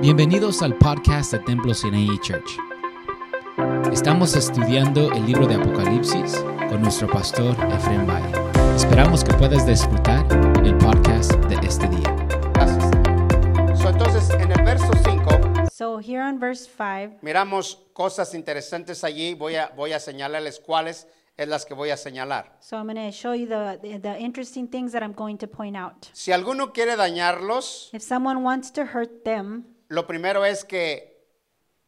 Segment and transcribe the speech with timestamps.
[0.00, 2.56] Bienvenidos al podcast de Templo Sinai Church.
[3.92, 6.36] Estamos estudiando el libro de Apocalipsis
[6.68, 8.32] con nuestro pastor Efraín Valle.
[8.76, 10.24] Esperamos que puedas disfrutar
[10.64, 12.14] el podcast de este día.
[12.54, 12.84] Gracias.
[13.82, 19.34] So, entonces, en el verso 5, So here on verse 5, miramos cosas interesantes allí.
[19.34, 22.56] Voy a, voy a señalarles cuáles es las que voy a señalar.
[22.60, 25.48] so I'm going to show you the, the, the interesting things that I'm going to
[25.48, 26.06] point out.
[26.12, 31.16] Si alguno quiere dañarlos, If someone wants to hurt them, lo primero es que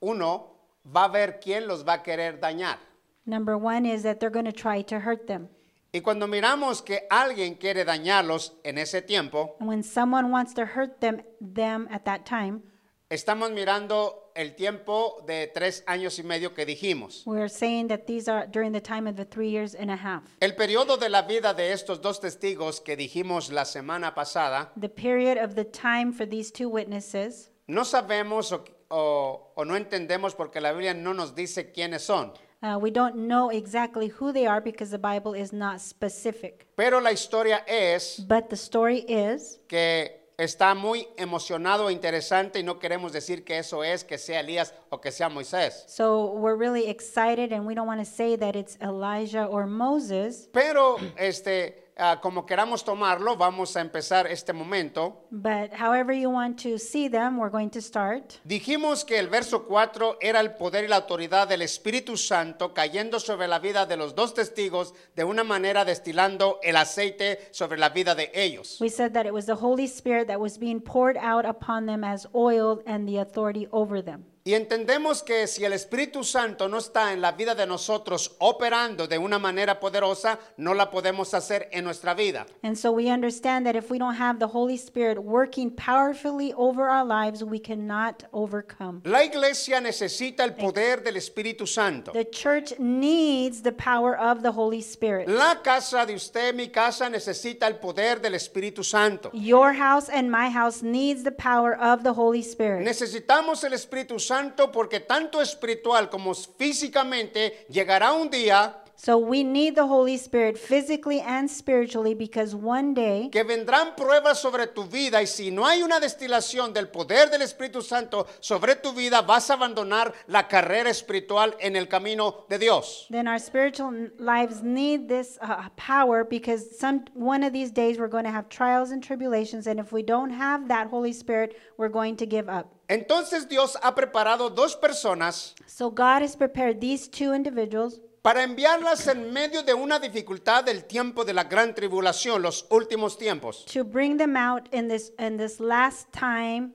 [0.01, 2.79] uno va a ver quién los va a querer dañar.
[3.27, 5.49] number one is that they're going to try to hurt them.
[5.93, 10.65] Y cuando miramos que alguien quiere dañarlos en ese tiempo, And when someone wants to
[10.65, 12.63] hurt them, them at that time,
[13.11, 17.25] estamos mirando el tiempo de tres años y medio que dijimos.
[17.27, 20.23] we're saying that these are during the time of the three years and a half.
[20.41, 24.89] El periodo de la vida de estos dos testigos que dijimos la semana pasada, The
[24.89, 30.35] period of the time for these two witnesses, no sabemos o, o- o no entendemos
[30.35, 32.33] porque la Biblia no nos dice quiénes son.
[32.63, 36.67] uh, we don't know exactly who they are because the Bible is not specific.
[36.77, 42.63] Pero la historia es But the story is que está muy emocionado e interesante y
[42.63, 45.85] no queremos decir que eso es, que sea Elías o que sea Moisés.
[45.87, 50.49] So we're really excited, and we don't want to say that it's Elijah or Moses,
[50.53, 55.27] Pero este, ah, como queramos tomarlo, vamos a empezar este momento.
[55.31, 58.41] but however you want to see them, we're going to start.
[58.45, 63.21] Dijimos que el verso 4 era el poder y la autoridad del Espíritu Santo cayendo
[63.21, 67.91] sobre la vida de los dos testigos de una manera destilando el aceite sobre la
[67.91, 68.79] vida de ellos.
[68.81, 72.03] We said that it was the Holy Spirit that was being poured out upon them
[72.03, 74.25] as oil and the authority over them.
[74.43, 79.07] Y entendemos que si el Espíritu Santo no está en la vida de nosotros operando
[79.07, 82.47] de una manera poderosa, no la podemos hacer en nuestra vida.
[82.63, 86.89] And so we understand that if we don't have the Holy Spirit working powerfully over
[86.89, 89.03] our lives, we cannot overcome.
[89.05, 92.13] La iglesia necesita el poder del Espíritu Santo.
[92.13, 95.29] The church needs the power of the Holy Spirit.
[95.29, 99.31] La casa de usted, mi casa, necesita el poder del Espíritu Santo.
[99.35, 102.87] Your house and my house needs the power of the Holy Spirit.
[102.87, 104.30] Necesitamos el Espíritu Santo
[104.71, 111.23] porque tanto espiritual como físicamente llegará un día So we need the Holy Spirit physically
[111.23, 115.83] and spiritually because one day que vendrán pruebas sobre tu vida y si no hay
[115.83, 120.91] una destilación del poder del Espíritu Santo sobre tu vida, vas a abandonar la carrera
[120.91, 123.07] espiritual en el camino de Dios.
[123.11, 128.07] then our spiritual lives need this uh, power because some one of these days we're
[128.07, 131.89] going to have trials and tribulations and if we don't have that Holy Spirit, we're
[131.89, 132.75] going to give up.
[132.91, 139.07] Entonces Dios ha preparado dos personas So God has prepared these two individuals para enviarlas
[139.07, 143.65] en medio de una dificultad del tiempo de la gran tribulación, los últimos tiempos.
[143.67, 146.75] to bring them out in this in this last time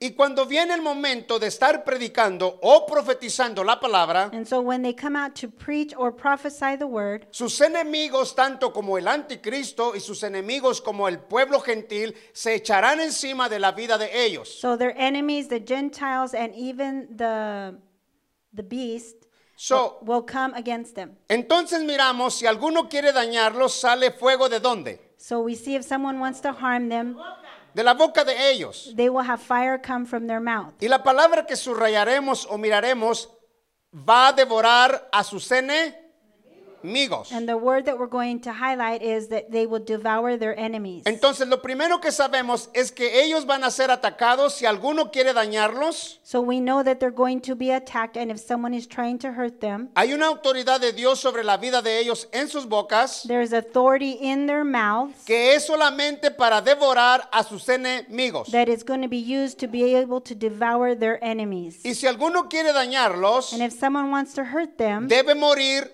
[0.00, 4.80] Y cuando viene el momento de estar predicando o profetizando la palabra, and so when
[4.80, 9.96] they come out to preach or prophesy the word sus enemigos, tanto como el anticristo
[9.96, 14.48] y sus enemigos como el pueblo gentil, se echarán encima de la vida de ellos.
[14.60, 17.74] So their enemies, the Gentiles, and even the
[18.54, 19.17] the beast
[19.60, 21.16] So, will come against them.
[21.28, 25.00] entonces miramos, si alguno quiere dañarlos, sale fuego de dónde?
[25.16, 27.16] So we see if someone wants to harm them,
[27.74, 28.92] De la boca de ellos.
[28.96, 30.74] they will have fire come from their mouth.
[30.80, 33.28] Y la palabra que subrayaremos o miraremos
[33.92, 35.98] va a devorar a sus enemigos.
[36.82, 41.04] And the word that we're going to highlight is that they will devour their enemies.
[41.04, 45.32] Entonces, lo primero que sabemos es que ellos van a ser atacados si alguno quiere
[45.32, 46.18] dañarlos.
[46.22, 49.32] So we know that they're going to be attacked, and if someone is trying to
[49.32, 53.22] hurt them, Hay una autoridad de Dios sobre la vida de ellos en sus bocas
[53.26, 58.50] there's authority in their mouths que es solamente para devorar a sus enemigos.
[58.50, 61.80] that is going to be used to be able to devour their enemies.
[61.84, 65.90] Y si alguno quiere dañarlos, And if someone wants to hurt them, debe morir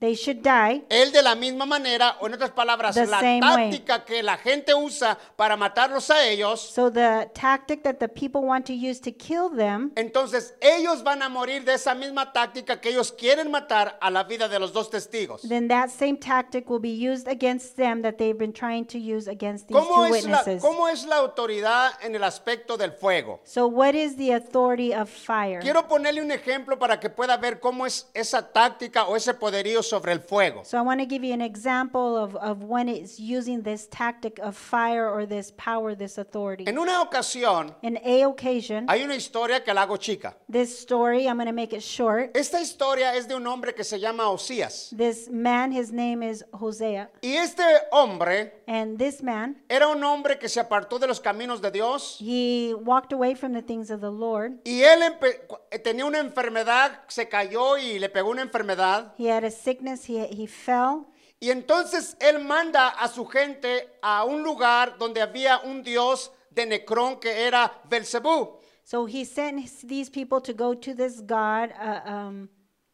[0.00, 3.40] they should die él de la misma manera, o en otras palabras, The la way.
[3.40, 6.60] táctica que la gente usa para matarlos a ellos.
[6.60, 11.22] So the tactic that the people want to use to kill them, Entonces ellos van
[11.22, 14.72] a morir de esa misma táctica que ellos quieren matar a la vida de los
[14.72, 15.42] dos testigos.
[15.48, 19.28] then that same tactic will be used against them that they've been trying to use
[19.28, 20.62] against these ¿Cómo two es, la, witnesses.
[20.62, 23.40] ¿Cómo es la autoridad en el aspecto del fuego?
[23.44, 25.60] So what is the authority of fire?
[25.60, 29.82] Quiero ponerle un ejemplo para que pueda ver cómo es esa táctica o ese poderío
[29.90, 30.64] sobre el fuego.
[30.64, 34.38] So I want to give you an example of, of when it's using this tactic
[34.38, 36.64] of fire or this power, this authority.
[36.68, 40.36] En una ocasión, In a occasion, hay una historia que la hago chica.
[40.48, 42.30] this story, I'm going to make it short.
[42.36, 44.94] Esta historia es de un hombre que se llama Osías.
[44.96, 47.62] This man, his name is Hosea, Y este
[47.92, 52.18] hombre and this man, era un hombre que se apartó de los caminos de Dios.
[52.20, 54.52] he walked away from the things of the Lord.
[54.64, 59.12] Y él empe- cu- tenía una enfermedad, se cayó y le pegó una enfermedad.
[59.18, 59.50] He had a
[59.80, 61.06] sickness, he, he fell,
[61.42, 66.66] Y entonces él manda a su gente a un lugar donde había un dios de
[66.66, 71.70] Necrón que era Belcebú, So he sent his- these people to go to this god,
[71.80, 72.48] uh, um,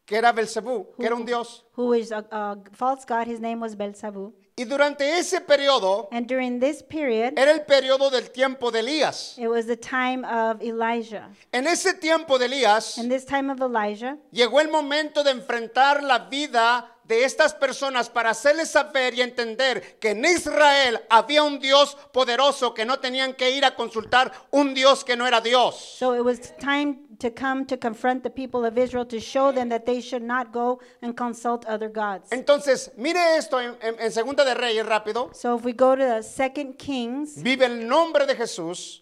[0.05, 1.65] que era Belcebú, que era un dios.
[1.75, 3.27] who is a, a false god.
[3.27, 4.33] His name was Beelzebub.
[4.58, 9.37] Y durante ese periodo And during this period, era el periodo del tiempo de Elías.
[9.37, 11.29] it was the time of Elijah.
[11.53, 16.03] En ese tiempo de Elías In this time of Elijah, llegó el momento de enfrentar
[16.03, 21.58] la vida de estas personas para hacerles saber y entender que en Israel había un
[21.61, 25.76] Dios poderoso que no tenían que ir a consultar un Dios que no era Dios.
[25.99, 29.69] so it was time to come to confront the people of Israel to show them
[29.69, 32.29] that they should not go and consult other gods.
[32.31, 35.31] Entonces, mire esto en, en- en Segunda de Reyes rápido.
[35.35, 39.00] So if we go to the Second Kings, Vive el nombre de Jesús.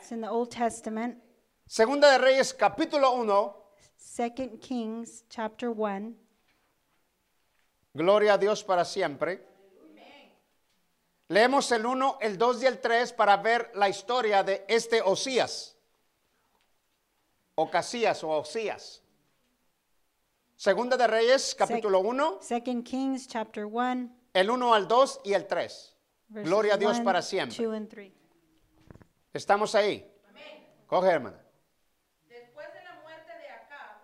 [0.00, 1.16] it's in the Old Testament,
[1.66, 3.52] Segunda de Reyes capítulo 1.
[3.96, 6.14] Second Kings chapter 1.
[7.96, 9.42] Gloria a Dios para siempre.
[11.28, 15.76] Leemos el 1, el 2 y el 3 para ver la historia de este Osías.
[17.54, 19.02] Ocasías o Osías.
[20.56, 24.10] Segunda de Reyes, capítulo 1, Second Kings chapter 1.
[24.34, 25.96] el 1 al 2 y el 3.
[26.28, 27.64] verses Gloria a Dios 1, para siempre.
[27.64, 28.12] 2 and 3.
[29.32, 30.12] Estamos ahí.
[30.86, 31.42] Coge, hermana.
[32.28, 33.98] Después de la muerte de Acab,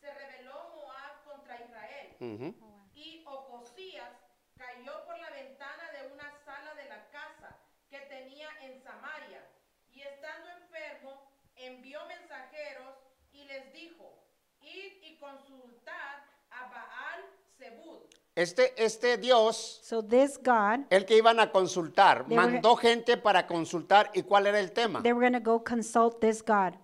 [0.00, 2.54] se rebeló Moab contra Israel.
[2.94, 4.10] Y Ocosías
[4.58, 7.56] cayó por la ventana de una sala de la casa
[7.88, 9.46] que tenía en Samaria.
[9.92, 12.96] Y estando enfermo, envió mensajeros
[13.32, 14.24] y les dijo,
[14.60, 17.24] id y consultad a Baal
[17.58, 18.02] Zebud.
[18.34, 23.16] Este, este Dios, So this God, el que iban a consultar, They were- mandó gente
[23.16, 24.10] para consultar.
[24.14, 25.02] ¿Y cuál era el tema?
[25.02, 26.74] they were going to go consult this God.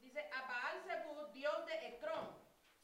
[0.00, 2.28] Dice, a Baal Zebud, Dios de Ecrón,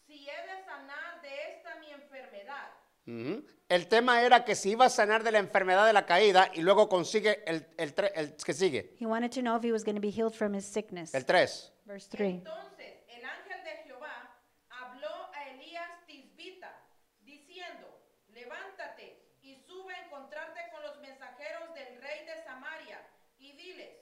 [0.07, 2.69] si he de sanar de esta mi enfermedad.
[3.07, 3.47] Ujú.
[3.69, 6.61] El tema era que se iba a sanar de la enfermedad de la caída y
[6.63, 9.83] luego consigue el, el, tre- el que sigue, He wanted to know if he was
[9.85, 11.13] going to be healed from his sickness.
[11.15, 11.73] el 3.
[11.85, 12.35] Verse 3.
[12.37, 14.39] Entonces el ángel de Jehová
[14.71, 16.71] habló a Elías Tisbita,
[17.23, 17.89] diciendo,
[18.29, 23.01] levántate y sube a encontrarte con los mensajeros del rey de Samaria
[23.39, 23.97] y diles,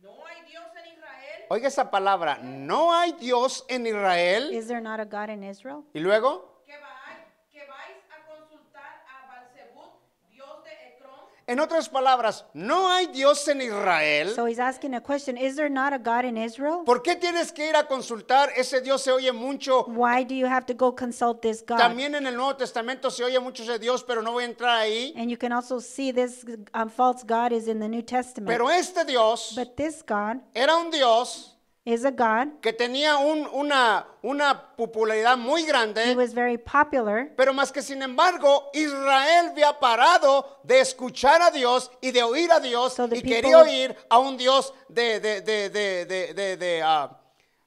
[0.00, 1.35] ¿no hay Dios en Israel?
[1.48, 4.52] Oiga esa palabra, no hay Dios en Israel.
[4.52, 5.84] Is there not a God in Israel?
[5.94, 9.92] Y luego, Que, vai- que vais a consultar a Balzebut,
[10.30, 11.20] Dios de Ecrón.
[11.48, 14.34] En otras palabras, no hay Dios en Israel.
[14.34, 16.82] So he's asking a question Is there not a God in Israel?
[16.84, 18.50] ¿Por qué tienes que ir a consultar?
[18.56, 19.84] Ese Dios se oye mucho.
[19.86, 21.78] Why do you have to go consult this God?
[21.78, 24.80] También en el Nuevo Testamento se oye mucho ese Dios, pero no voy a entrar
[24.80, 25.14] ahí.
[25.16, 26.44] And you can also see this
[26.74, 28.48] um, false God is in the New Testament.
[28.48, 31.55] Pero este Dios but this God era un Dios
[31.86, 32.60] is a God.
[32.60, 36.14] que tenía un- una, una popularidad muy He grande.
[36.16, 37.30] was very popular.
[37.36, 42.50] Pero más que sin embargo, Israel había parado de escuchar a Dios y de oír
[42.52, 46.04] a Dios So the y people- quería oír a un Dios de, de, de, de,
[46.06, 47.20] de, de- de, ah,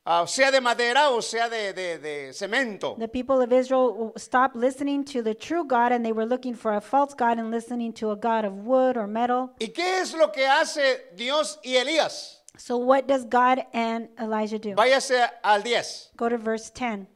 [0.06, 2.96] ah, sea de madera o sea de, de, de cemento.
[3.00, 6.74] The people of Israel stopped listening to the true God and they were looking for
[6.76, 9.52] a false God and listening to a God of wood or metal.
[9.60, 12.39] ¿Y qué es lo que hace Dios y Elías?
[12.60, 14.76] So, what does God and Elijah do?
[14.76, 17.08] Váyase al 10, Go to verse 10.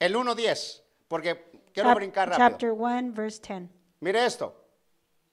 [0.00, 1.34] el 1.10, porque
[1.74, 2.36] quiero Chap- brincar rápido.
[2.38, 3.68] chapter 1, verse 10.
[4.00, 4.54] Mire esto.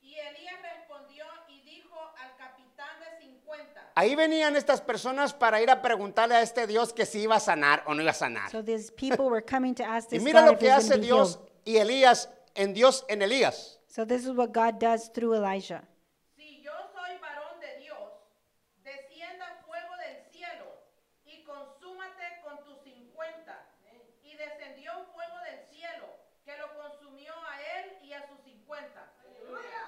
[0.01, 5.69] Y Elías respondió y dijo al capitán de 50, Ahí venían estas personas para ir
[5.69, 8.49] a preguntarle a este Dios que si iba a sanar o no iba a sanar.
[8.49, 10.71] So, these people were coming to ask Y this mira God lo if que he
[10.73, 11.49] was hace going to be Dios healed.
[11.65, 13.77] y Elías en Dios en Elías.
[13.87, 15.83] So, this is what God does through Elijah.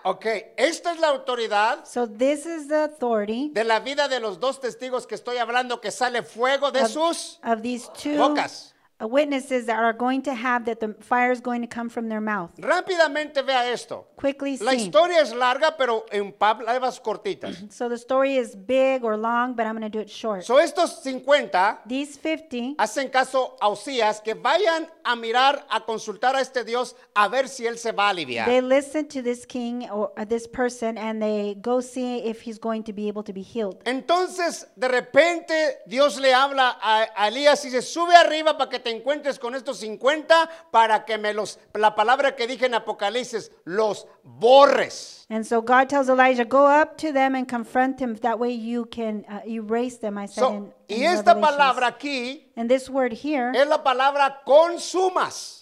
[0.10, 0.26] Ok,
[0.58, 4.60] esta es la autoridad So, this is the authority de la vida de los dos
[4.60, 8.74] testigos que estoy hablando que sale fuego de sus of these two bocas.
[9.02, 12.10] Uh, witnesses that are going to have that the fire is going to come from
[12.10, 12.52] their mouth.
[12.58, 14.06] Rápidamente vea esto.
[14.16, 14.86] Quickly La see.
[14.86, 17.58] historia es larga, pero en palabras cortitas.
[17.72, 20.44] So the story is big or long, but I'm going to do it short.
[20.44, 26.36] So estos 50 These 50 hacen caso a Osías que vayan a mirar, a consultar
[26.36, 28.46] a este Dios a ver si él se va a aliviar.
[28.48, 32.60] They listen to this king or uh, this person and they go see if he's
[32.60, 33.78] going to be able to be healed.
[33.86, 38.80] Entonces, de repente, Dios le habla a, a Elías y dice, sube arriba para que
[38.80, 43.52] te encuentres con estos 50, para que me los, la palabra que dije en Apocalipsis,
[43.66, 45.26] los borres.
[45.30, 48.16] And so God tells Elijah, go up to them and confront him.
[48.16, 50.18] That way you can uh, erase them.
[50.18, 51.58] I said So, in, y in esta Revelations.
[51.58, 55.59] palabra aquí And this word here, es la palabra consumas.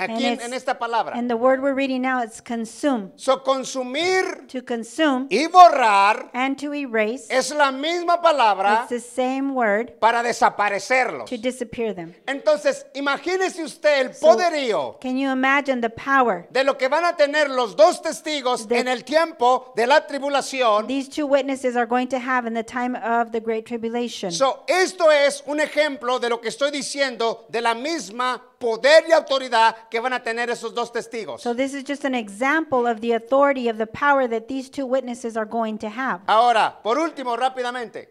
[0.00, 1.14] Aquí and, en, en esta palabra.
[1.16, 3.12] and the word we're reading now, it's consume.
[3.16, 7.26] So, consumir To consume y borrar and to erase.
[7.30, 11.26] es la misma palabra It's the same word para desaparecerlos.
[11.28, 12.14] to disappear them.
[12.26, 16.46] Entonces, imagínese usted el So, poderío Can you imagine the power?
[16.50, 20.86] de lo que van a tener los dos testigos en el tiempo de la tribulación.
[20.86, 24.30] These two witnesses are going to have in the time of the Great Tribulation.
[24.32, 29.12] So, esto es un ejemplo de lo que estoy diciendo de la misma poder y
[29.12, 31.40] autoridad que van a tener esos dos testigos.
[31.42, 34.84] So this is just an example of the authority of the power that these two
[34.86, 36.20] witnesses are going to have.
[36.26, 38.10] Ahora, por último, rápidamente,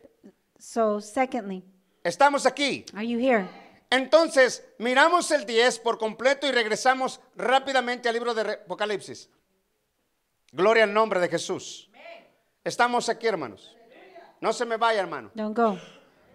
[0.58, 1.64] So secondly,
[2.04, 2.84] estamos aquí.
[2.96, 3.48] are you here?
[3.92, 9.30] Entonces, miramos el 10 por completo y regresamos rápidamente al libro de Apocalipsis.
[10.52, 11.90] Gloria al nombre de Jesús.
[12.64, 13.76] Estamos aquí, hermanos.
[14.42, 15.32] No se me vaya, hermano.
[15.34, 15.78] Don't go.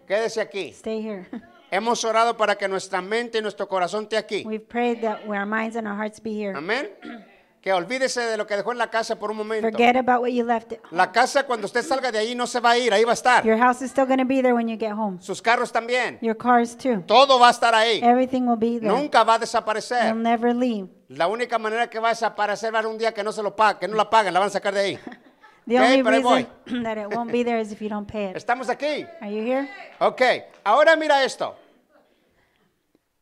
[0.06, 0.72] Quédese aquí.
[0.72, 1.26] Stay here.
[1.74, 4.44] Hemos orado para que nuestra mente y nuestro corazón esté aquí.
[4.46, 6.56] We've prayed that our minds and our hearts be here.
[6.56, 6.88] Amén.
[7.60, 9.68] Que olvídese de lo que dejó en la casa por un momento.
[9.68, 10.74] Forget about what you left.
[10.92, 13.14] La casa cuando usted salga de ahí no se va a ir, ahí va a
[13.14, 13.42] estar.
[13.44, 15.20] Your house is still going to be there when you get home.
[15.20, 16.18] Sus carros también.
[16.20, 17.02] Your cars too.
[17.08, 17.98] Todo va a estar ahí.
[18.04, 18.92] Everything will be there.
[18.92, 20.14] Nunca va a You'll desaparecer.
[20.14, 20.88] never leave.
[21.08, 23.42] La única manera que va a desaparecer va a haber un día que no se
[23.42, 24.98] lo paguen, que no la paguen, la van a sacar de ahí.
[25.66, 26.46] The Ok, only reason
[26.84, 28.36] that it won't be there is if you don't pay it.
[28.36, 29.06] Estamos aquí.
[29.22, 29.66] Are you here?
[29.98, 30.20] Ok,
[30.62, 31.56] ahora mira esto.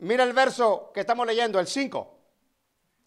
[0.02, 2.18] Mira el verso que estamos leyendo, el 5.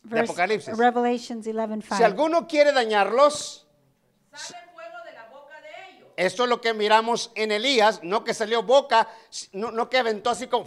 [0.04, 0.78] Verse- Apocalipsis.
[0.78, 2.06] Revelations 11 Si 5.
[2.06, 3.68] alguno quiere dañarlos,
[4.34, 6.10] Sale fuego de la boca de ellos.
[6.16, 9.08] esto es lo que miramos en Elías, no que salió boca,
[9.54, 10.66] no, no que aventó así como...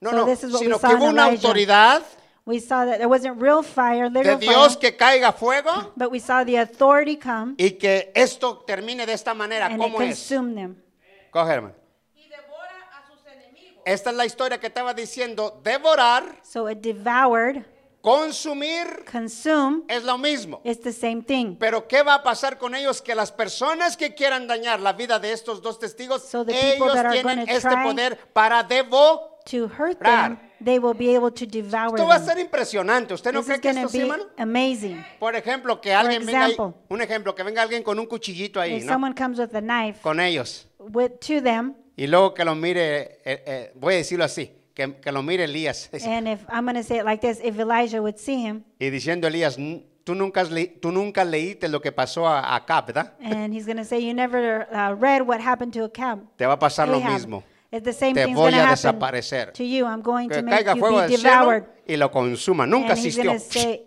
[0.00, 1.46] No, So no, this is what we sino saw que in hubo una Elijah.
[1.48, 2.02] autoridad
[2.46, 6.10] We saw that there wasn't real fire, de literal Dios fire, que caiga fuego but
[6.10, 9.66] we saw the authority come y que esto termine de esta manera.
[9.66, 10.08] and it ¿Cómo es?
[10.16, 10.82] consumed them.
[11.30, 11.74] Coge, hermano.
[12.14, 13.77] y devora a sus enemigos.
[13.88, 15.60] Esta es la historia que estaba diciendo.
[15.64, 17.64] Devorar, So it devoured,
[18.02, 20.60] consumir, consume, es lo mismo.
[20.64, 21.56] it's the same thing.
[21.58, 23.00] Pero ¿qué va a pasar con ellos?
[23.00, 27.40] Que las personas que quieran dañar la vida de estos dos testigos, So ellos tienen
[27.48, 29.20] este poder para devorar.
[29.50, 30.36] To hurt Rar.
[30.36, 33.14] them, they will be able to devour Esto va a ser impresionante.
[33.14, 34.24] ¿Usted no cree que esto to sí, hermano?
[34.36, 35.02] amazing.
[35.18, 36.78] Por ejemplo, que alguien venga ahí- example.
[36.90, 38.92] un ejemplo, que venga alguien con un cuchillito ahí, If ¿no?
[38.92, 40.66] someone comes with a knife Con ellos.
[40.78, 44.94] with, to them, Y luego que lo mire, eh, eh, voy a decirlo así, que,
[45.00, 45.90] que lo mire Elías.
[46.06, 48.88] and if I'm going to say it like this, if Elijah would see him, Y
[48.90, 52.82] diciendo Elías, "N- tú nunca, has le- tú nunca leíste lo que pasó a, acá,
[52.82, 53.14] ¿verdad?
[53.20, 56.20] and he's going to say, You never uh, read what happened to Acab.
[56.36, 57.12] Te va a pasar lo Ahab.
[57.12, 57.42] mismo.
[57.70, 59.52] It's the same Te thing's voy going to a happen desaparecer.
[59.52, 59.84] to you.
[59.84, 61.64] I'm going Que to make caiga you fuego be devoured.
[61.86, 62.64] y lo consuma.
[62.66, 63.24] Nunca and he's existió.
[63.24, 63.82] going to say,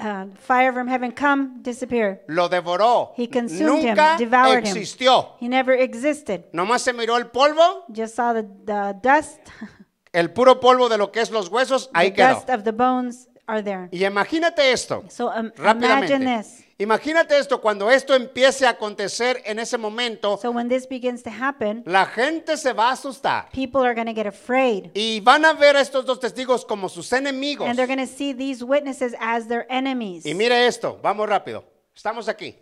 [0.00, 2.22] uh, Fire from heaven, come, disappear.
[2.28, 3.12] Lo devoró.
[3.16, 4.76] He consumed him, Nunca devoured him.
[4.76, 5.36] existió.
[5.40, 6.44] He never existed.
[6.52, 9.38] Nomás se miró el polvo, Just saw the, the dust.
[10.12, 12.34] el puro polvo de lo que es los huesos, ahí the quedó.
[12.34, 13.88] dust of the bones are there.
[13.92, 15.04] Y imagínate esto.
[15.08, 16.14] So um, rápidamente.
[16.14, 16.64] imagine this.
[16.80, 21.30] Imagínate esto, cuando esto empiece a acontecer en ese momento, So when this begins to
[21.30, 23.50] happen, la gente se va a asustar.
[23.52, 24.90] people are going to get afraid.
[24.94, 27.68] Y van a ver a estos dos testigos como sus enemigos.
[27.68, 30.24] And they're going to see these witnesses as their enemies.
[30.24, 31.64] Y mire esto, vamos rápido.
[31.94, 32.56] Estamos aquí.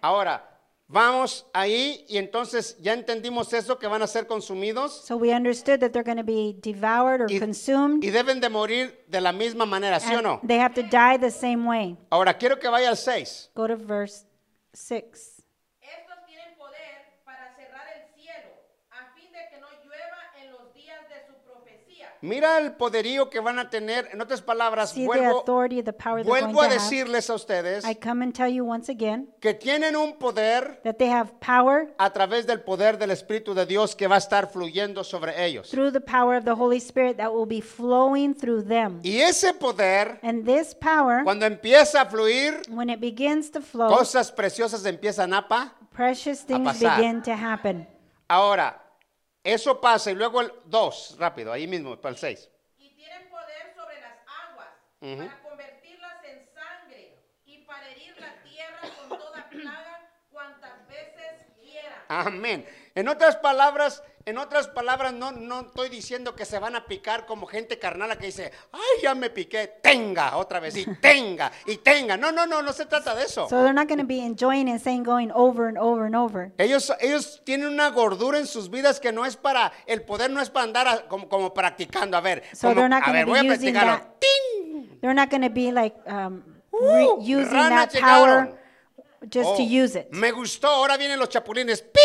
[0.00, 0.53] Ahora,
[0.94, 5.80] vamos ahí y entonces ya entendimos eso, que van a ser consumidos So we understood
[5.80, 8.02] that they're going to be devoured or y, consumed.
[8.04, 10.40] y deben de morir de la misma manera, ¿sí o no?
[10.46, 11.98] They have to die the same way.
[12.10, 13.50] Ahora, quiero que vaya al 6.
[13.56, 14.24] Go to verse
[14.72, 15.42] 6.
[15.82, 18.54] Estos tienen poder para cerrar el cielo,
[18.90, 22.13] a fin de que no llueva en los días de su profecía.
[22.24, 24.08] Mira el poderío que van a tener.
[24.10, 26.82] En otras palabras, See the vuelvo, authority, the power they're going vuelvo a to have.
[26.82, 30.96] decirles a ustedes I come and tell you once again que tienen un poder that
[30.96, 34.48] they have power a través del poder del Espíritu de Dios que va a estar
[34.50, 35.68] fluyendo sobre ellos.
[35.70, 39.00] through the power of the Holy Spirit that will be flowing through them.
[39.02, 43.88] Y ese poder, And this power, cuando empieza a fluir, when it begins to flow,
[43.94, 45.74] cosas preciosas empiezan a pa.
[45.94, 46.96] precious things pasar.
[46.96, 47.86] begin to happen.
[48.28, 48.80] Ahora,
[49.44, 52.48] eso pasa y luego el 2, rápido, ahí mismo, para el 6.
[52.78, 54.16] Y tienen poder sobre las
[54.48, 54.68] aguas
[55.02, 55.26] uh -huh.
[55.28, 62.04] para convertirlas en sangre y para herir la tierra con toda plaga cuantas veces quieran.
[62.08, 62.66] Amén.
[62.94, 67.26] En otras palabras, en otras palabras, no, no estoy diciendo que se van a picar
[67.26, 71.76] como gente carnala que dice, ay, ya me piqué, tenga, otra vez, y tenga, y
[71.76, 72.16] tenga.
[72.16, 73.48] No, no, no, no se trata de eso.
[73.48, 76.52] So they're not going to be enjoying and saying going over and over and over.
[76.58, 80.40] Ellos, ellos tienen una gordura en sus vidas que no es para, el poder no
[80.40, 82.16] es para andar a- como, como practicando.
[82.16, 83.92] A ver, So como- they're not a ver, voy a practicarlo.
[83.92, 85.00] that- ¡Ting!
[85.00, 88.58] They're not going to be like um, Uh, using that power llegaron.
[89.30, 90.08] just to Oh, use it.
[90.10, 91.82] Me gustó, ahora vienen los chapulines.
[91.82, 92.02] ¡Ping!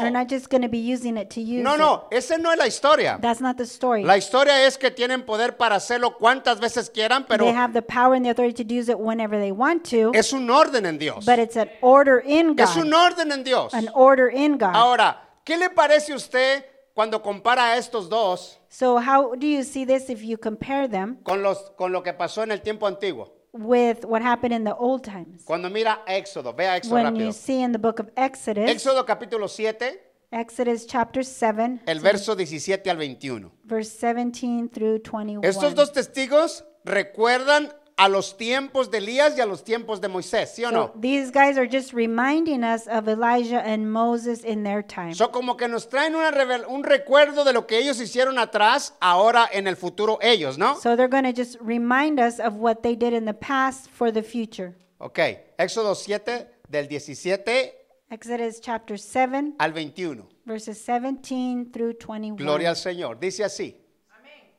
[0.00, 1.78] They're not just going to be using it to use No, it.
[1.78, 3.18] no, esa no es la historia.
[3.20, 4.02] That's not the story.
[4.04, 7.82] La historia es que tienen poder para hacerlo cuantas veces quieran, pero they have the
[7.82, 10.98] power and the authority to use it whenever they want to, es un orden en
[10.98, 11.24] Dios.
[11.24, 13.12] but it's an order in Es un God.
[13.12, 13.72] orden en Dios.
[13.74, 14.74] An order in God.
[14.74, 19.62] Ahora, ¿qué le parece a usted cuando compara a estos dos So how do you
[19.62, 22.86] see this if you compare them con, los, con lo que pasó en el tiempo
[22.86, 23.32] antiguo?
[23.54, 25.44] With what happened in the old times?
[25.44, 27.24] Cuando mira Éxodo, vea Éxodo When rápido.
[27.26, 30.00] you see in the book of Exodus, Éxodo capítulo 7,
[30.32, 33.52] Exodus chapter 7, el verso 17 al 21.
[33.64, 35.42] verse 17 through 21.
[35.46, 40.52] Estos dos testigos recuerdan a los tiempos de Elías y a los tiempos de Moisés,
[40.54, 40.92] ¿sí o So no?
[41.00, 45.14] these guys are just reminding us of Elijah and Moses in their time.
[45.14, 46.30] Son como que nos traen una
[46.68, 50.74] un recuerdo de lo que ellos hicieron atrás, ahora en el futuro ellos, ¿no?
[50.80, 54.10] So they're going to just remind us of what they did in the past for
[54.12, 54.74] the future.
[54.98, 55.18] Ok,
[55.58, 60.26] Éxodo 7 del 17 Exodus chapter 7, al 21.
[60.46, 62.36] verses 17 through 21.
[62.36, 63.18] Gloria al Señor.
[63.18, 63.76] Dice así.
[64.10, 64.52] Amén.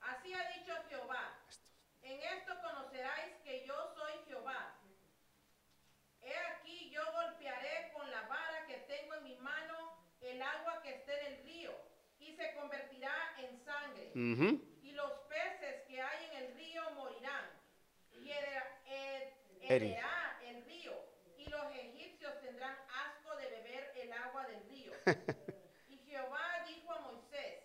[0.00, 1.34] Así ha dicho Jehová.
[2.02, 4.76] En esto conoceráis que yo soy Jehová.
[6.22, 9.74] He aquí yo golpearé con la vara que tengo en mi mano
[10.20, 11.72] el agua que esté en el río
[12.20, 13.58] y se convertirá en
[14.12, 14.32] sangre.
[14.32, 14.78] Ujú.
[14.82, 17.44] Y los peces que hay en el río morirán.
[18.20, 19.92] Y hererá- her- Eri.
[19.92, 20.92] hererá el río.
[21.38, 22.76] Y los egipcios tendrán
[23.06, 24.92] asco de beber el agua del río.
[25.88, 27.64] Y Jehová dijo a Moisés,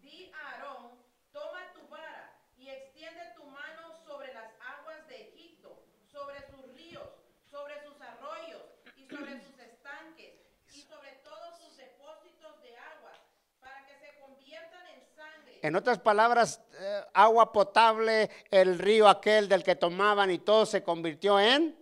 [0.00, 1.02] di a Aarón,
[1.32, 7.08] toma tu vara y extiende tu mano sobre las aguas de Egipto, sobre sus ríos,
[7.50, 8.62] sobre sus arroyos
[8.96, 10.34] y sobre sus estanques
[10.72, 13.12] y sobre todos sus depósitos de agua,
[13.60, 15.57] para que se conviertan en sangre.
[15.68, 20.82] En otras palabras, eh, agua potable, el río aquel del que tomaban y todo se
[20.82, 21.76] convirtió en...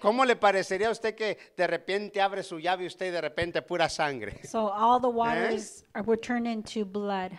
[0.00, 3.62] ¿Cómo le parecería a usted que de repente abre su llave y usted de repente
[3.62, 4.40] pura sangre?
[4.44, 7.30] So all the waters are, were turned into blood.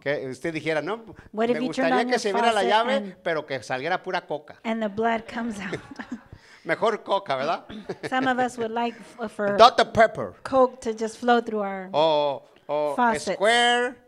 [0.00, 3.62] Que usted dijera, no, What me gustaría que se viera la llave, and- pero que
[3.62, 4.58] saliera pura coca.
[4.64, 5.78] And the blood comes out.
[6.64, 7.66] Mejor coca, ¿verdad?
[8.10, 8.96] Some of us would like
[9.28, 9.92] for Dr.
[9.92, 10.34] Pepper.
[10.42, 13.36] Coke to just flow through our, O, o Faucets.
[13.36, 14.03] Square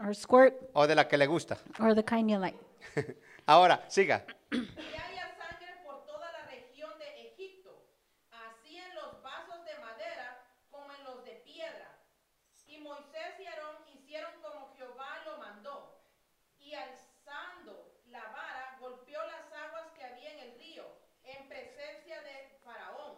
[0.00, 1.58] our squirt o de la que le gusta.
[1.78, 2.56] or the kind you like.
[3.46, 4.24] Ahora, siga.
[4.52, 7.82] y haya sangre por toda la región de Egipto,
[8.30, 11.98] así en los vasos de madera como en los de piedra.
[12.66, 16.00] Y Moisés y Aarón hicieron como Jehová lo mandó,
[16.58, 20.84] y alzando la vara golpeó las aguas que había en el río,
[21.24, 23.16] en presencia de Faraón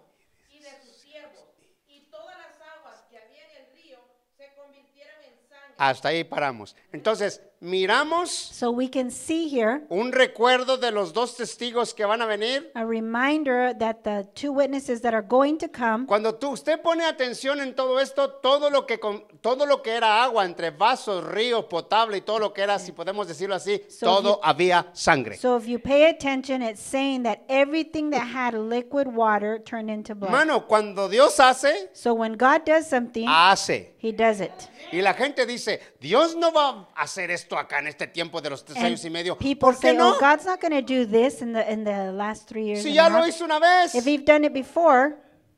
[0.51, 1.49] y de sus siervos,
[1.87, 3.99] y todas las aguas que había en el río
[4.37, 5.72] se convirtieron en sangre.
[5.85, 6.77] Hasta ahí paramos.
[6.93, 12.23] Entonces, miramos So we can see here un recuerdo de los dos testigos que van
[12.23, 12.71] a venir.
[12.75, 17.05] a reminder that the two witnesses that are going to come, Cuando tú, usted pone
[17.05, 21.25] atención en todo esto, todo lo que con- todo lo que era agua entre vasos,
[21.25, 24.87] ríos, potable y todo lo que era, si podemos decirlo así, So todo you- había
[24.93, 25.37] sangre.
[25.37, 30.15] so if you pay attention, it's saying that everything that had liquid water turned into
[30.15, 30.31] blood.
[30.31, 33.95] Hermano, cuando Dios hace, So when God does something, hace.
[33.99, 34.51] He does it.
[34.91, 38.51] Y la gente dice, Dios no va a hacer esto acá en este tiempo de
[38.51, 39.37] los tres And años y medio.
[39.39, 40.11] people ¿Por qué say, no?
[40.15, 42.89] "Oh, God's not going to do this in the in the last three years." Si
[42.89, 45.17] and ya a lo half." hizo una vez, If He's done it before,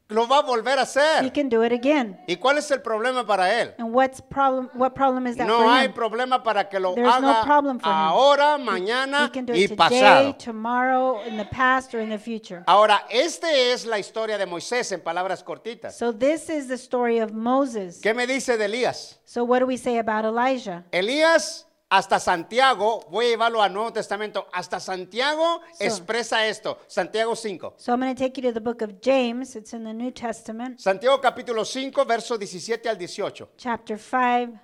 [0.09, 1.33] lo va a volver a He hacer.
[1.33, 2.19] can do it again.
[2.29, 3.75] ¿Y cuál es el problema para él?
[3.79, 4.69] And what's problem?
[4.75, 5.93] What problem is that No for hay him?
[5.95, 7.95] problema para que lo There's no haga problem for him.
[7.97, 10.37] ahora, He mañana can do y it today, pasado.
[10.39, 12.63] tomorrow, in the past, or in the future.
[12.67, 15.97] Ahora, esta es la historia de Moisés en palabras cortitas.
[15.97, 18.01] So this is the story of Moses.
[18.03, 19.19] ¿Qué me dice de Elías?
[19.25, 20.85] So what do we say about Elijah?
[20.93, 27.37] Elías hasta Santiago, voy a llevarlo al Nuevo Testamento, hasta Santiago So- expresa esto, Santiago
[27.37, 27.75] 5.
[27.77, 29.55] So I'm going to take you to the book of James.
[29.55, 33.49] It's in the New Testament, Santiago capítulo 5, verso 17 al 18.
[33.57, 34.59] chapter 5,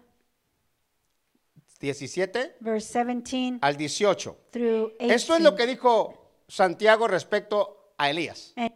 [1.79, 4.37] 17 verse 17 al 18.
[4.51, 5.14] through 18.
[5.14, 8.53] Esto es lo que dijo Santiago respecto a Elías.
[8.57, 8.71] And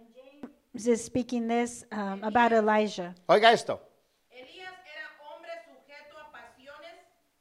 [0.73, 3.15] James is speaking this um, about Elijah.
[3.27, 3.81] Oiga esto.
[4.31, 6.95] Elías era hombre sujeto a pasiones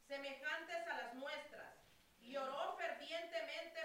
[0.06, 1.72] semejantes a las nuestras,
[2.20, 3.80] y oró fervientemente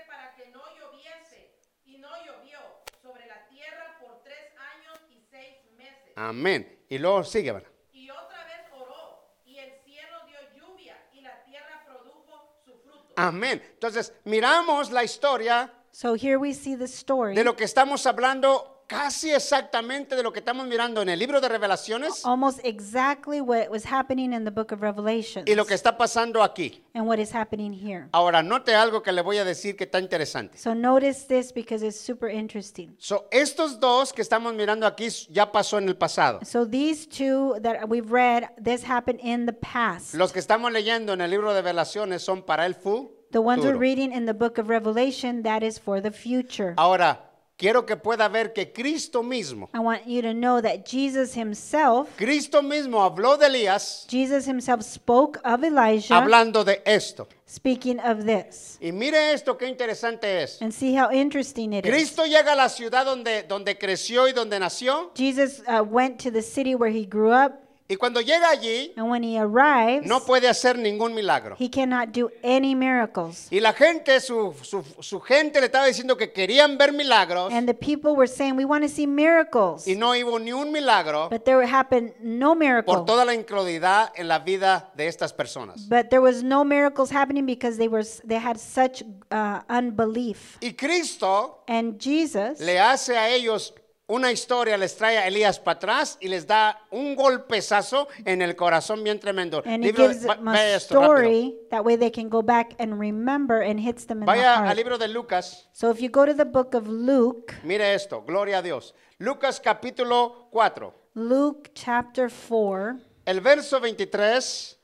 [6.19, 6.83] Amén.
[6.89, 7.69] Y luego sigue, ¿verdad?
[7.93, 13.13] Y otra vez oró, y el cielo dio lluvia, y la tierra produjo su fruto.
[13.15, 13.63] Amén.
[13.73, 17.35] Entonces, miramos la historia So here we see the story.
[17.35, 21.39] de lo que estamos hablando casi exactamente de lo que estamos mirando en el libro
[21.39, 25.75] de revelaciones Almost exactly what was happening in the book of Revelation y lo que
[25.75, 26.83] está pasando aquí.
[26.95, 28.07] and what is happening here.
[28.11, 30.57] Ahora, note algo que le voy a decir que está interesante.
[30.57, 32.95] So notice this because it's super interesting.
[32.97, 36.39] So, estos dos que estamos mirando aquí ya pasó en el pasado.
[36.43, 40.15] So these two that we've read, this happened in the past.
[40.15, 43.11] Los que estamos leyendo en el libro de revelaciones son para el futuro.
[43.31, 46.73] The ones we're reading in the book of Revelation, that is for the future.
[46.77, 47.28] Ahora,
[47.59, 52.09] quiero que pueda ver que Cristo mismo, I want you to know that Jesus himself,
[52.15, 57.27] Cristo mismo habló de Elías Jesus himself spoke of Elijah, hablando de esto.
[57.45, 58.77] speaking of this.
[58.79, 60.61] Y mire esto, qué interesante es.
[60.61, 61.91] And see how interesting it is.
[61.91, 65.11] Cristo llega a la ciudad donde, donde creció y donde nació.
[65.15, 67.59] Jesus uh, went to the city where he grew up,
[67.91, 71.55] Y cuando llega allí, and when he arrives, no puede hacer ningún milagro.
[71.57, 73.47] he cannot do any miracles.
[73.49, 77.67] Y la gente, su, su, su gente le estaba diciendo que querían ver milagros And
[77.67, 79.87] the people were saying, We want to see miracles.
[79.87, 82.93] y no hubo ni un milagro But there happened no miracle.
[82.93, 85.89] por toda la incredulidad en la vida de estas personas.
[85.89, 90.59] But there was no miracles happening because they were they had such uh, unbelief.
[90.61, 93.73] Y Cristo And Jesus le hace a ellos
[94.09, 98.55] una historia, les trae a Elías para atrás y les da un golpezazo en el
[98.55, 99.61] corazón bien tremendo.
[99.65, 101.13] and Libro de- gives va- them a vaya esto rápido.
[101.15, 104.67] story that way they can go back and remember and hits them in the Vaya
[104.67, 105.69] al libro de Lucas.
[105.71, 108.93] So if you go to the book of Luke, Mire esto, gloria a Dios.
[109.19, 114.78] Lucas capítulo 4, Luke chapter 4, el verso 23,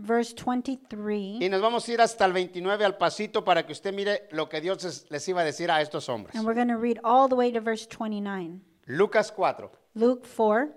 [0.00, 3.92] verse 23, y nos vamos a ir hasta el 29 al pasito para que usted
[3.92, 6.34] mire lo que Dios les- les iba a decir a estos hombres.
[6.36, 8.60] and we're going to read all the way to verse 29.
[8.86, 10.74] Lucas 4, Luke 4,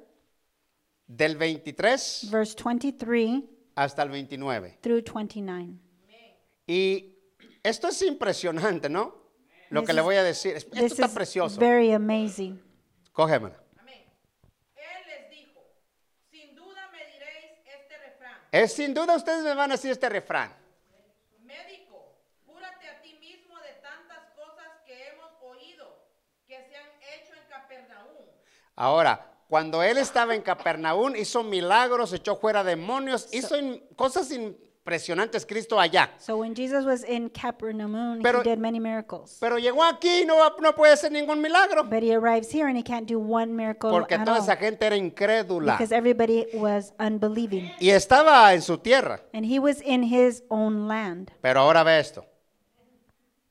[1.08, 3.44] del 23 verse 23
[3.76, 4.78] hasta el 29.
[4.82, 5.80] through 29.
[6.68, 7.16] Y
[7.64, 9.16] esto es impresionante, ¿no?
[9.70, 10.56] Lo This que le is- voy a decir.
[10.56, 11.60] Esto This está is precioso.
[11.60, 12.62] very amazing.
[13.12, 13.58] Cógemela.
[13.80, 14.04] Amén.
[14.76, 15.60] Él les dijo,
[16.32, 20.08] sin duda me diréis este refrán, Es sin duda ustedes me van a decir este
[20.10, 20.56] refrán.
[21.40, 26.06] médico, cúrate a ti mismo de tantas cosas que hemos oído
[26.46, 28.26] que se han hecho en Capernaum.
[28.76, 34.30] Ahora, cuando él estaba en Capernaum, hizo milagros, echó fuera demonios, hizo in- cosas
[34.84, 36.10] impresionantes Cristo allá.
[36.18, 39.38] So when Jesus was in Capernaum, Pero- he did many miracles.
[39.40, 40.36] Pero llegó aquí y no,
[40.76, 41.86] puede hacer ningún milagro.
[41.86, 44.58] But he arrives here and he can't do one miracle Porque at toda all esa
[44.58, 45.78] gente era incrédula.
[45.78, 47.72] because everybody was unbelieving.
[47.80, 49.22] Y estaba en su tierra.
[49.34, 51.32] And he was in his own land.
[51.42, 52.26] Pero ahora ve esto.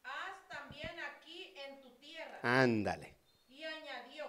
[0.05, 2.39] Haz también aquí en tu tierra.
[2.43, 3.15] Ándale.
[3.49, 4.27] Y añadió,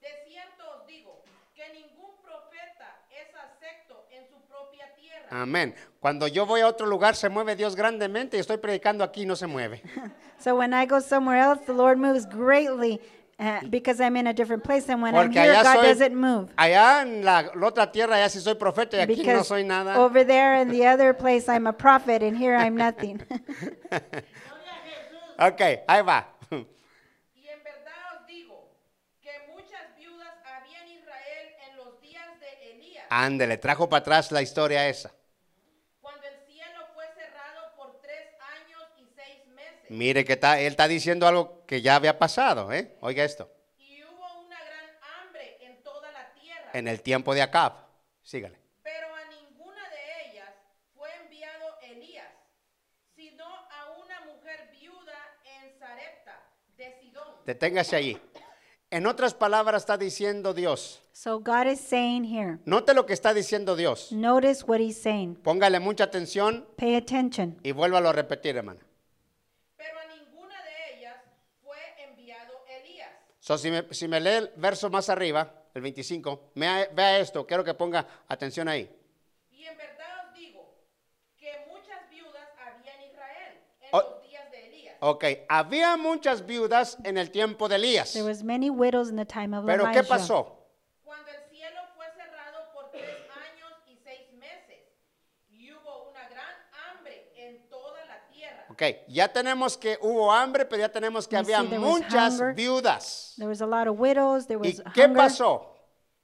[0.00, 1.22] de cierto os digo,
[1.54, 5.19] que ningún profeta es acepto en su propia tierra.
[5.30, 5.74] Amén.
[6.00, 9.26] Cuando yo voy a otro lugar se mueve Dios grandemente y estoy predicando aquí y
[9.26, 9.82] no se mueve.
[10.40, 12.98] So when I go somewhere else, the Lord moves greatly
[13.38, 14.88] uh, because I'm in a different place.
[14.88, 16.48] And when I'm Porque here, allá God soy, doesn't move.
[16.56, 19.98] allá en la, la otra tierra ya sí soy profeta y aquí no soy nada.
[19.98, 23.20] over there in the other place, I'm a prophet, and here I'm nothing.
[25.38, 26.28] Ok, ahí va.
[26.50, 28.68] Y en verdad os digo,
[29.22, 34.30] que muchas viudas había en Israel en los días de Elías, Ándale, trajo para atrás
[34.32, 35.10] la historia esa.
[36.02, 38.28] cuando el cielo fue cerrado por tres
[38.60, 39.79] años y seis meses.
[39.90, 42.96] Mire que está, él está diciendo algo que ya había pasado, ¿eh?
[43.00, 43.50] Oiga esto.
[43.76, 46.70] Y hubo una gran hambre en toda la tierra.
[46.74, 47.72] En el tiempo de Acab.
[48.22, 48.56] Sígale.
[48.84, 50.48] Pero a ninguna de ellas
[50.94, 52.28] fue enviado Elías,
[53.16, 55.18] sino a una mujer viuda
[55.60, 56.40] en Sarepta
[56.76, 57.34] de Sidón.
[57.44, 58.16] Deténgase allí.
[58.92, 61.02] En otras palabras está diciendo Dios.
[61.12, 64.12] so God is saying here, Note lo que está diciendo Dios.
[64.12, 65.34] notice what he's saying.
[65.34, 67.58] Póngale mucha atención Pay attention.
[67.64, 68.80] y vuélvalo a repetir, hermano.
[69.76, 71.16] Pero a ninguna de ellas
[71.62, 73.08] fue enviado Elías.
[73.50, 77.44] So, si, me, si me lee el verso más arriba, el 25, mea- vea esto,
[77.44, 78.88] quiero que ponga atención ahí.
[79.50, 80.72] Y en verdad os digo
[81.36, 84.02] que muchas viudas había en Israel en Oh.
[84.02, 84.96] los días de Elías.
[85.00, 88.12] Ok, había muchas viudas en el tiempo de Elías.
[88.12, 90.00] There was many widows in the time of Pero Elijah.
[90.02, 90.68] ¿qué pasó?
[91.02, 94.78] Cuando el cielo fue cerrado por tres años y seis meses,
[95.48, 96.54] y hubo una gran
[96.88, 98.66] hambre en toda la tierra.
[98.82, 102.00] Ok, ya tenemos que hubo hambre, pero ya tenemos que We había see there was
[102.00, 102.54] muchas hunger.
[102.54, 103.34] viudas.
[103.36, 104.46] There was a lot of widows.
[104.46, 105.16] There ¿Y was qué hunger.
[105.18, 105.76] pasó?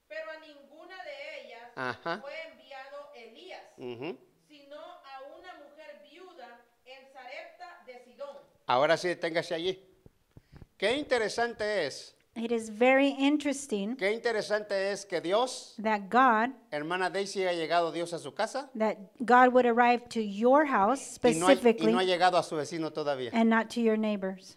[0.08, 2.20] Pero a ninguna de ellas Ajá.
[2.22, 4.18] fue enviado Elías, Ujú.
[4.48, 8.38] sino a una mujer viuda en Sarepta de Sidón.
[8.66, 9.86] Ahora sí, deténgase allí.
[10.78, 17.08] Qué interesante es It is very interesting Qué interesante es que Dios, that God, hermana
[17.08, 21.30] Daisy, ha llegado Dios a su casa that God would arrive to your house y
[21.30, 23.30] no, ha, y specifically no ha llegado a su vecino todavía.
[23.32, 24.56] and not to your neighbors.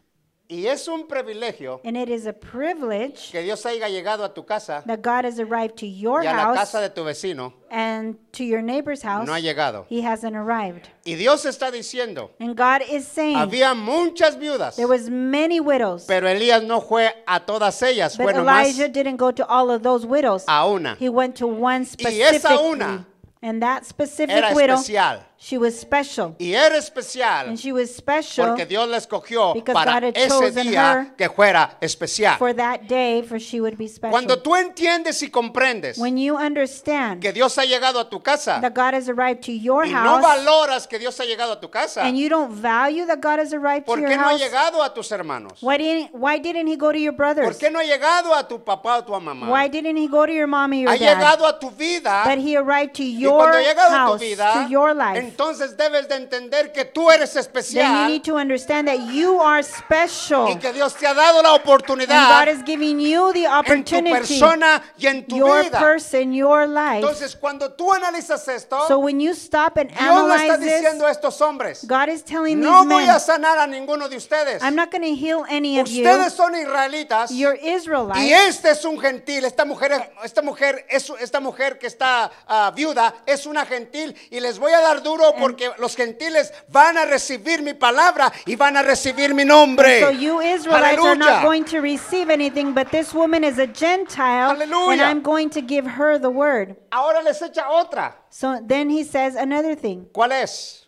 [0.51, 4.43] Y es un privilegio And it is a privilege que Dios haya llegado a tu
[4.43, 7.53] casa that God has arrived to your y a la house casa de tu vecino
[7.69, 9.27] and to your neighbor's house.
[9.27, 9.85] no ha llegado.
[9.89, 10.89] He hasn't arrived.
[11.05, 16.05] Y Dios está diciendo, And God is saying había muchas viudas, there was many widows,
[16.07, 19.69] pero Elías no fue a todas ellas, but fue nomás Elijah didn't go to all
[19.69, 20.45] of those widows.
[20.47, 20.95] a una.
[20.95, 23.05] He went to one Y esa una
[23.41, 25.23] And that specific Era widow, especial.
[25.41, 26.35] She was special.
[26.37, 30.17] Y era especial And she was special porque Dios la escogió because para God had
[30.17, 32.37] ese chosen día her que fuera especial.
[32.37, 34.11] for that day, for she would be special.
[34.11, 38.59] Cuando tú entiendes y comprendes when you understand que Dios ha llegado a tu casa
[38.61, 41.59] that God has arrived to your y no house, valoras que Dios ha llegado a
[41.61, 44.23] tu casa, and you don't value that God has arrived to ¿por your qué no
[44.23, 45.61] ha house, llegado a tus hermanos?
[45.61, 47.57] why didn't, why didn't he go to your ¿Por brothers?
[47.57, 49.47] qué no ha llegado a tu papá o tu mamá?
[49.49, 51.17] Why didn't he go to your mom or your Ha dad?
[51.17, 54.11] llegado a tu vida But he arrived to y your cuando ha llegado a tu
[54.11, 55.28] house, vida, to your life.
[55.29, 59.41] Entonces debes de entender que tú eres Then you especial need to understand that you
[59.41, 60.49] are special.
[60.49, 63.51] y que Dios te ha dado la And God oportunidad is giving you the en
[63.51, 65.79] tu opportunity, persona y en tu your vida.
[65.79, 66.97] person, your life.
[67.01, 71.05] Entonces, cuando tú analizas esto, So when you stop and Dios le está analyze diciendo
[71.05, 74.09] this, a estos hombres, God is telling no these voy men, a sanar a ninguno
[74.09, 74.61] de ustedes.
[74.63, 76.03] I'm not going to heal any of you.
[76.03, 78.47] Ustedes son israelitas You're y Israelites.
[78.49, 79.45] este es un gentil.
[79.45, 84.15] Esta mujer, es- esta mujer, es, esta mujer que está ah, viuda es una gentil
[84.31, 85.01] y les voy a dar
[85.37, 90.01] porque los gentiles van a recibir mi palabra y van a recibir mi nombre.
[90.01, 94.61] So you Israelites are not going to receive anything, but this woman is a Gentile,
[94.61, 95.09] and.
[95.09, 96.75] I'm going to give her the word.
[96.91, 98.15] Ahora les echa otra.
[98.29, 100.07] So then he says another thing.
[100.13, 100.87] ¿Cuál es?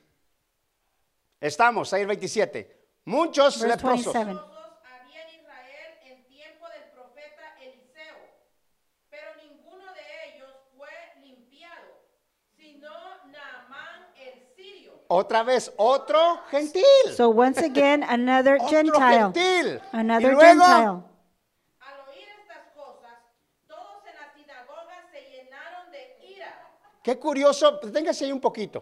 [1.41, 2.67] Estamos ahí el 27.
[3.05, 4.13] Muchos Verse leprosos.
[4.13, 4.33] 27.
[4.33, 8.15] leprosos había en Israel en tiempo del profeta Eliseo,
[9.09, 10.89] pero ninguno de ellos fue
[11.21, 12.05] limpiado,
[12.55, 12.91] sino
[13.31, 15.00] Naamán el sirio.
[15.13, 16.83] Otra vez, otro gentil.
[17.17, 19.31] So once again, another otro Gentile.
[19.33, 19.81] gentil.
[19.91, 20.87] Another y luego, Gentile.
[20.87, 23.19] Al oír estas cosas,
[23.67, 26.69] todos en la sinagoga se llenaron de ira.
[27.03, 28.81] Qué curioso, deténgase ahí un poquito.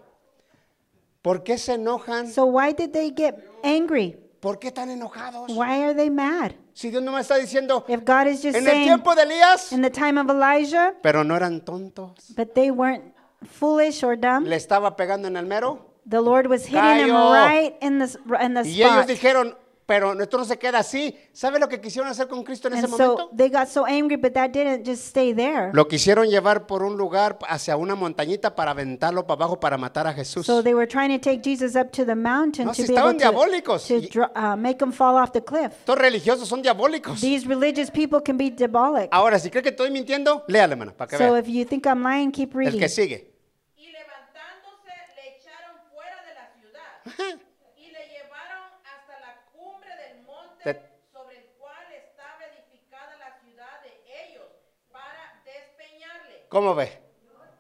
[1.23, 2.31] ¿Por qué se enojan?
[2.31, 4.15] So why did they get angry?
[4.39, 5.49] ¿Por qué están enojados?
[5.49, 6.51] Why are they mad?
[6.73, 9.23] Si Dios no me está diciendo, If God is just en el saying tiempo de
[9.23, 12.35] Elías, in the time of Elijah, pero no eran tontos.
[12.35, 15.88] but they weren't foolish or dumb, Le estaba pegando en el mero.
[16.09, 17.31] The Lord was hitting him Cayó.
[17.33, 19.07] right in the, in the Y ellos spot.
[19.07, 21.15] dijeron, pero esto no se queda así.
[21.33, 23.29] ¿Sabe lo que quisieron hacer con Cristo en ese And so momento?
[23.35, 25.71] they got so angry, but that didn't just stay there.
[25.73, 30.05] Lo quisieron llevar por un lugar hacia una montañita para aventarlo para abajo para matar
[30.05, 30.45] a Jesús.
[30.45, 32.93] So they were trying to take Jesus up to the mountain No, to si be
[32.95, 33.87] able estaban to, diabólicos.
[33.87, 35.71] to Y- dr- uh, make him fall off the cliff.
[35.79, 37.19] Estos religiosos son diabólicos.
[37.19, 39.09] These religious people can be diabolic.
[39.11, 41.39] Ahora, si cree que estoy mintiendo, léale, hermana, para que So vea.
[41.41, 42.79] if you think I'm lying, keep El reading.
[42.79, 43.31] que sigue.
[43.75, 46.79] Y levantándose le echaron fuera de la ciudad
[47.77, 53.39] y le llevaron hasta la cumbre del monte Te- sobre el cual estaba edificada la
[53.39, 54.45] ciudad de ellos
[54.91, 56.45] para despeñarle.
[56.49, 56.91] ¿Cómo ve?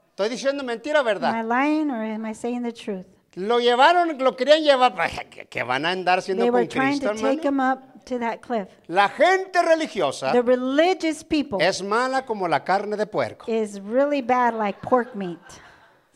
[0.09, 1.45] ¿Estoy diciendo mentira o Am I verdad?
[1.45, 3.05] lying or am I saying the truth?
[3.35, 4.93] Lo llevaron, lo querían llevar.
[5.29, 7.73] Que, que van a andar siendo They con were trying Cristo, to take hermano.
[7.73, 8.67] him up to that cliff.
[8.87, 13.45] La gente religiosa The religious people es mala como la carne de puerco.
[13.49, 15.39] is really bad like pork meat.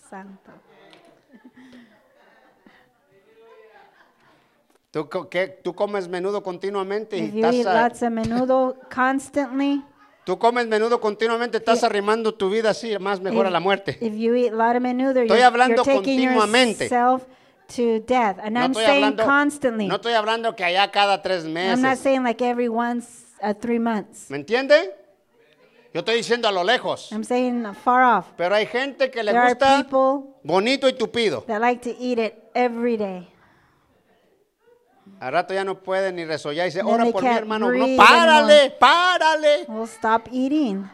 [0.09, 0.51] Santo.
[4.93, 9.83] Tú, que, tú comes menudo continuamente y you eat estás, lots of menudo constantly,
[10.23, 13.97] tú comes menudo continuamente, estás arrimando tu vida así, más mejor a la muerte.
[14.01, 16.83] if you eat a lot of menudo, Estoy you're, hablando you're taking continuamente.
[16.85, 17.23] yourself
[17.75, 18.37] to death.
[18.43, 19.87] And No I'm estoy saying hablando, constantly.
[19.87, 21.99] no estoy hablando que allá cada tres I'm not meses.
[21.99, 24.29] saying like every once uh, three months.
[24.29, 24.93] ¿Me entiende?
[25.91, 27.11] Yo estoy diciendo a lo lejos.
[27.11, 28.27] I'm saying far off.
[28.37, 31.43] Pero hay gente que le There are gusta people bonito y tupido.
[31.47, 33.27] that like to eat it every day.
[35.19, 37.71] Al rato ya no puede ni resollar y dice, ora por can't hermano.
[37.71, 40.89] No, párale, párale, Well, stop eating.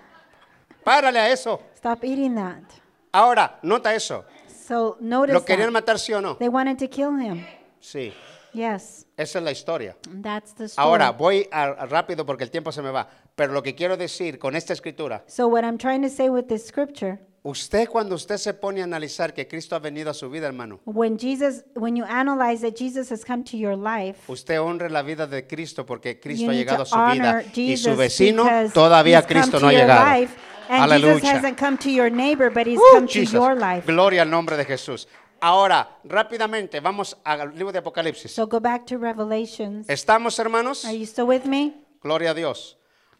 [0.83, 1.61] párale a eso.
[1.75, 2.63] Stop eating that.
[3.11, 4.25] Ahora, nota eso.
[4.67, 5.73] So notice ¿Lo querían that.
[5.83, 6.35] matar sí o no?
[6.37, 7.43] They wanted to kill him.
[7.79, 8.13] Sí,
[8.53, 9.95] Yes, esa es la historia.
[10.21, 10.87] that's the story.
[10.87, 13.07] Ahora, voy a- a rápido porque el tiempo se me va.
[13.35, 16.45] Pero lo que quiero decir con esta escritura, So what I'm trying to say with
[16.47, 17.19] this scripture,
[17.49, 20.79] usted cuando usted se pone a analizar que Cristo ha venido a su vida, hermano,
[20.85, 25.01] when Jesus, when you analyze that Jesus has come to your life, usted honre la
[25.01, 27.97] vida de Cristo porque Cristo ha llegado to a su vida honor y su Jesus
[27.97, 30.19] vecino todavía Cristo to no ha llegado.
[30.19, 30.33] life,
[30.69, 31.31] and Jesus Aleluya.
[31.33, 33.33] hasn't come to your neighbor, but he's Uh, come to Jesus.
[33.33, 33.85] your life.
[33.85, 35.07] Gloria al nombre de Jesús.
[35.41, 38.31] Ahora, rápidamente, vamos al libro de Apocalipsis.
[38.31, 39.87] So go back to Revelations.
[39.89, 40.83] ¿Estamos, hermanos?
[40.85, 41.73] Are you still with me?
[42.03, 42.77] Gloria a Dios.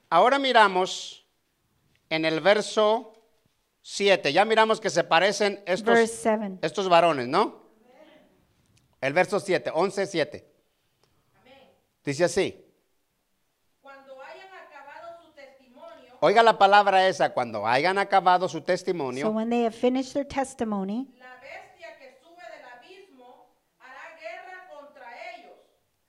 [0.10, 1.26] Ahora miramos
[2.10, 3.14] en el verso
[3.92, 4.32] 7.
[4.32, 6.60] Ya miramos que se parecen Verse estos, 7.
[6.62, 7.64] estos varones, ¿no?
[9.02, 10.46] El verso 7, 11, 7.
[12.04, 12.66] Dice así.
[13.82, 19.32] Cuando hayan acabado su testimonio, Oiga la palabra esa, cuando hayan acabado su So testimonio,
[19.32, 25.36] when they have finished their testimony, la bestia que sube del abismo hará guerra contra
[25.36, 25.58] ellos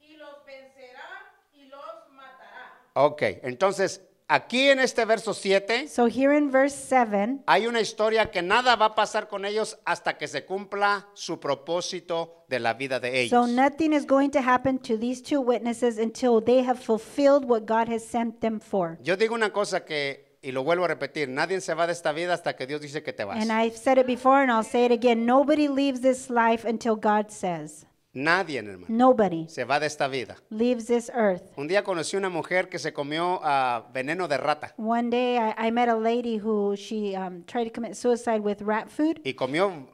[0.01, 2.79] y los vencerá y los matará.
[2.93, 8.31] ok, entonces aquí en este verso 7 so here in verse 7, hay una historia
[8.31, 12.75] que nada va a pasar con ellos hasta que se cumpla su propósito de la
[12.75, 13.49] vida de so ellos.
[13.51, 17.89] nothing is going to happen to these two witnesses until they have fulfilled what God
[17.89, 18.99] has sent them for.
[19.03, 22.13] Yo digo una cosa que, y lo vuelvo a repetir, nadie se va de esta
[22.13, 23.37] vida hasta que Dios dice que te vas.
[23.37, 25.27] And I've said it before and I'll say it again.
[25.27, 27.85] Nobody leaves this life until God says.
[28.13, 30.37] Nadie, hermano, Nobody se va de esta vida.
[30.51, 31.45] leaves this earth.
[31.57, 35.69] Un día conocí una mujer que se comió ah, veneno de rata One day I,
[35.69, 39.21] I met a lady who she um, tried to commit suicide with rat food.
[39.25, 39.87] y comió,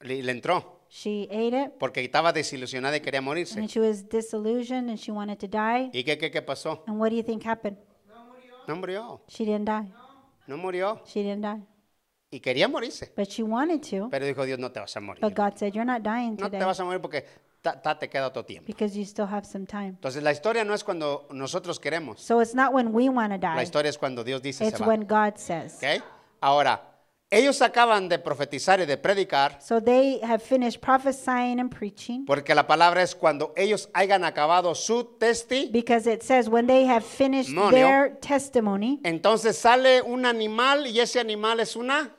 [0.00, 3.58] le, le entró, She ate it porque estaba desilusionada y quería morirse.
[3.58, 5.88] and she was disillusioned and she wanted to die.
[5.94, 6.84] ¿Y qué, qué, qué pasó?
[6.86, 7.78] And what do you think happened?
[8.68, 9.90] No murió, She didn't die.
[10.46, 11.00] no murió.
[11.06, 11.62] She didn't die.
[12.30, 13.12] Y quería morirse.
[13.16, 14.08] But she wanted to.
[14.10, 15.20] Pero dijo Dios, no te vas a morir.
[15.20, 17.24] But God said, You're not dying No today te vas a morir porque
[17.72, 18.66] ta- te queda otro tiempo.
[18.66, 19.88] because you still have some time.
[19.88, 22.20] Entonces la historia no es cuando nosotros queremos.
[22.20, 24.76] So it's not when we want to La die, historia es cuando Dios dice it's
[24.78, 24.88] se va.
[24.88, 25.76] when God says.
[25.82, 26.04] ¿Ok?
[26.40, 26.90] Ahora,
[27.30, 32.54] ellos acaban de profetizar y de predicar So they have finished prophesying and preaching porque
[32.54, 35.70] la palabra es cuando ellos hayan acabado su testi.
[35.72, 37.70] because it says when they have finished Demonio.
[37.72, 42.14] their testimony, Entonces sale un animal y ese animal es una.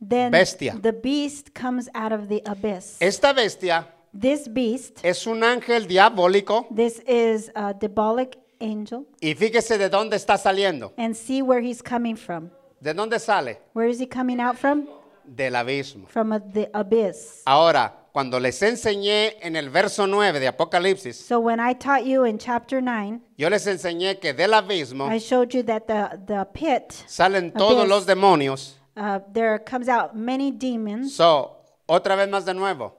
[0.00, 0.76] then Bestia.
[0.82, 2.96] the beast comes out of the abyss.
[3.00, 3.86] Esta bestia
[4.18, 10.16] This beast, es un ángel diabólico this is a diabolic angel, y fíjese de dónde
[10.16, 10.92] está saliendo.
[10.96, 12.50] and see where he's coming from.
[12.80, 13.58] ¿De dónde sale?
[13.74, 14.86] Where is he coming out from?
[15.24, 16.06] Del abismo.
[16.08, 17.42] From a, the abyss.
[17.46, 22.24] Ahora, cuando les enseñé en el verso 9 de Apocalipsis, So when I taught you
[22.24, 26.46] in chapter 9, yo les enseñé que del abismo I showed you that the, the
[26.54, 27.88] pit, salen todos Abyss.
[27.90, 28.76] los demonios.
[28.96, 31.14] uh, there comes out many demons.
[31.14, 32.94] So, otra vez más de nuevo.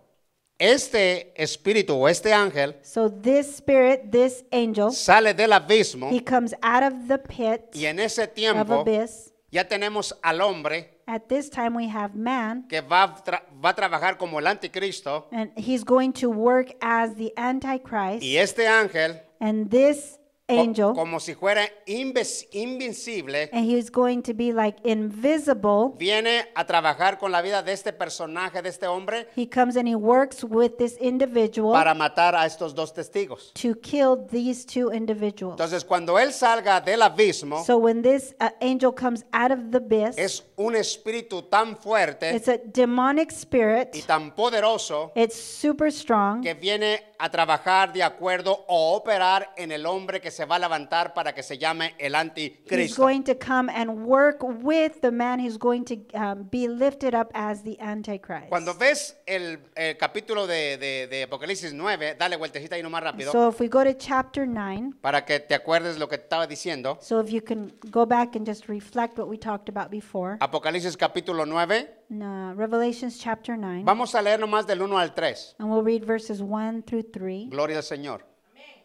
[0.59, 6.55] Este espíritu o este ángel So this spirit, this angel, sale del abismo he comes
[6.63, 9.31] out of the pit y en ese of tiempo abyss.
[9.51, 13.69] ya tenemos al hombre At this time, we have man, que va a, tra- va
[13.69, 18.23] a trabajar como el anticristo and he's going to work as the Antichrist.
[18.23, 20.17] y este ángel And this
[20.49, 25.93] angel, como si fuera invencible and he's going to be like invisible.
[25.97, 29.87] viene a trabajar con la vida de este personaje, de este hombre, He comes and
[29.87, 33.51] he works with this individual para matar a estos dos testigos.
[33.53, 35.53] to kill these two individuals.
[35.59, 39.77] Entonces, cuando él salga del abismo, So when this uh, angel comes out of the
[39.77, 44.05] abyss, es un espíritu tan fuerte it's a demonic y spirit.
[44.05, 46.41] tan poderoso It's super strong.
[46.41, 50.59] que viene a trabajar de acuerdo o operar en el hombre que se va a
[50.59, 53.01] levantar para que se llame el He's anticristo.
[53.01, 57.29] going to come and work with the man who's going to um, be lifted up
[57.33, 58.49] as the Antichrist.
[58.49, 63.31] Cuando ves el, el capítulo de, de- de Apocalipsis 9, dale vueltecita ahí nomás rápido
[63.31, 66.97] So if we go to chapter 9, para que te acuerdes lo que estaba diciendo.
[67.01, 70.95] so if you can go back and just reflect what we talked about before, Apocalipsis
[70.95, 75.55] capítulo 9, in, uh, Revelations chapter 9, vamos a leer nomás del 1 al 3.
[75.59, 77.49] and we'll read verses 1 through 3.
[77.49, 78.23] Gloria al Señor.
[78.51, 78.83] Amén.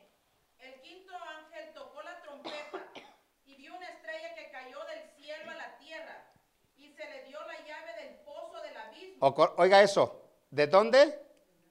[0.60, 2.78] El quinto ángel tocó la trompeta
[3.46, 6.24] y vio una estrella que cayó del cielo a la tierra
[6.76, 9.11] y se le dio la llave del pozo del abismo.
[9.11, 11.20] O- Oiga eso, ¿de dónde?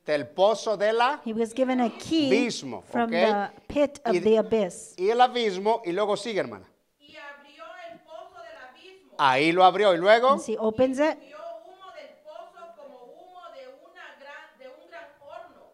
[0.06, 3.26] Del pozo de la He was given a key Abismo, from okay?
[3.26, 4.94] the pit of Y- the abyss.
[4.98, 6.66] y el abismo y luego sigue, hermana.
[7.00, 9.16] y abrió el pozo del abismo.
[9.18, 11.38] Ahí lo abrió y luego Once he opens it, Vio
[11.68, 15.74] humo del pozo como humo de, una gran, de un gran horno,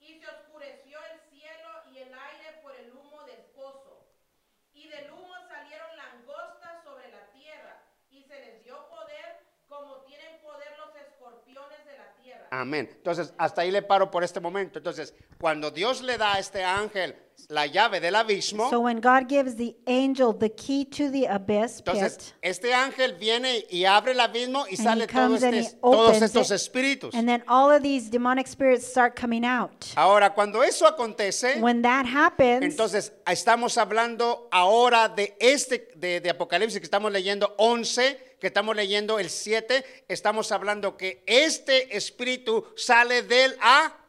[0.00, 4.06] y se oscureció el cielo y el aire por el humo del pozo.
[4.72, 10.40] Y del humo salieron langostas sobre la tierra, y se les dio poder como tienen
[10.40, 12.45] poder los escorpiones de la tierra.
[12.60, 12.88] Amén.
[12.90, 14.78] Entonces, hasta ahí le paro por este momento.
[14.78, 17.14] Entonces, cuando Dios le da a este ángel
[17.48, 21.78] la llave del abismo, so when God gives the angel the key to the abyss
[21.78, 25.42] entonces pit, este ángel viene y abre el abismo y and he sale todo comes
[25.44, 27.14] and he este- todos opens estos it, espíritus.
[27.14, 29.86] and then all of these demonic spirits start coming out.
[29.96, 36.30] Ahora, cuando eso acontece, When that happens, entonces estamos hablando ahora de este, de, de
[36.30, 42.64] Apocalipsis que estamos leyendo 11, que estamos leyendo el 7, estamos hablando que este espíritu
[42.76, 43.56] sale del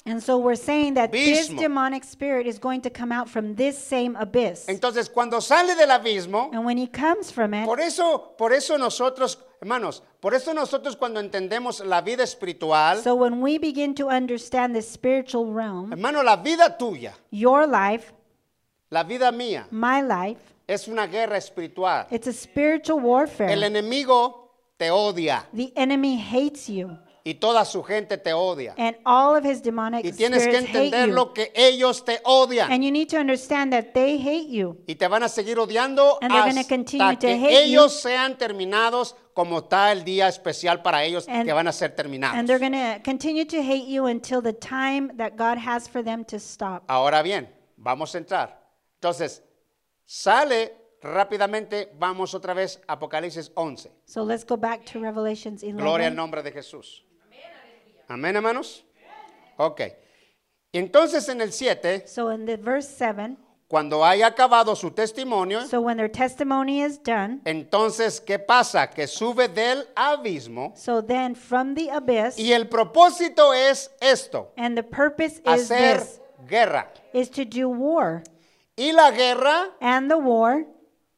[0.07, 1.59] And so we're saying that this Abismo.
[1.59, 4.65] demonic spirit is going to come out from this same abyss.
[4.67, 8.77] Entonces, cuando sale del abismo, And when he comes from it, por eso, por eso
[8.77, 14.07] nosotros, hermanos, por eso nosotros cuando entendemos la vida espiritual, so when we begin to
[14.07, 18.13] understand the spiritual realm, hermano, la vida tuya, your life,
[18.89, 20.39] la vida mía, my life,
[20.69, 22.07] es una guerra espiritual.
[22.11, 23.49] it's a spiritual El warfare.
[23.49, 26.97] enemigo te odia The enemy hates you,
[27.27, 28.73] y toda su gente te odia.
[28.77, 31.13] and all of his demonic Y tienes que entender you.
[31.13, 32.71] lo que ellos te odian.
[32.71, 34.77] And you need to understand that they hate you.
[34.87, 37.79] Y te van a seguir odiando And hasta to que hate you.
[37.81, 41.93] ellos sean terminados como está el día especial para ellos And- que van a ser
[41.95, 42.37] terminados.
[42.37, 46.01] And they're going to continue to hate you until the time that God has for
[46.01, 46.83] them to stop.
[46.87, 48.57] Ahora bien, vamos a entrar.
[49.01, 49.43] Entonces,
[50.05, 53.91] sale rápidamente, vamos otra vez a Apocalipsis 11.
[54.05, 55.77] So let's go back to Revelations 11.
[55.81, 57.03] Gloria al nombre de Jesús.
[58.07, 58.85] Amén, hermanos.
[59.57, 59.81] Ok.
[60.73, 63.37] Entonces en el 7, So in the verse 7,
[63.67, 68.89] cuando haya acabado su testimonio, so when their testimony is done, entonces, ¿qué pasa?
[68.89, 74.77] Que sube del abismo so then from the abyss, y el propósito es esto, and
[74.77, 76.87] the purpose is hacer this, guerra.
[77.13, 78.23] is to do war.
[78.77, 80.63] Y la guerra, And the war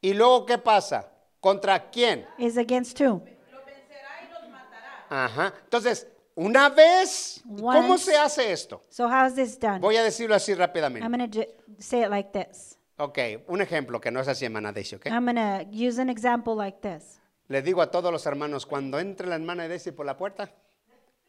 [0.00, 1.06] y luego, ¿qué pasa?
[1.40, 2.24] ¿Contra quién?
[2.38, 3.20] is against who?
[3.52, 5.04] Los vencerá y los matará.
[5.24, 5.54] Ajá.
[5.64, 6.06] Entonces,
[6.42, 8.82] una vez, ¿cómo Once- se hace esto?
[8.88, 9.80] So how is this done?
[9.80, 11.08] Voy a decirlo así I'm rápidamente.
[11.08, 11.46] going to
[11.78, 12.78] say it like this.
[12.98, 13.18] Ok,
[13.48, 15.06] un ejemplo que no es así, hermana Daisy, ¿ok?
[15.06, 17.18] I'm going to use an example like this.
[17.48, 20.50] Le digo a todos los hermanos, cuando entre la hermana Daisy por la puerta,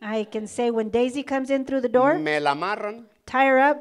[0.01, 3.71] I can say when Daisy comes in through the door, me la amarran tie her
[3.71, 3.77] up,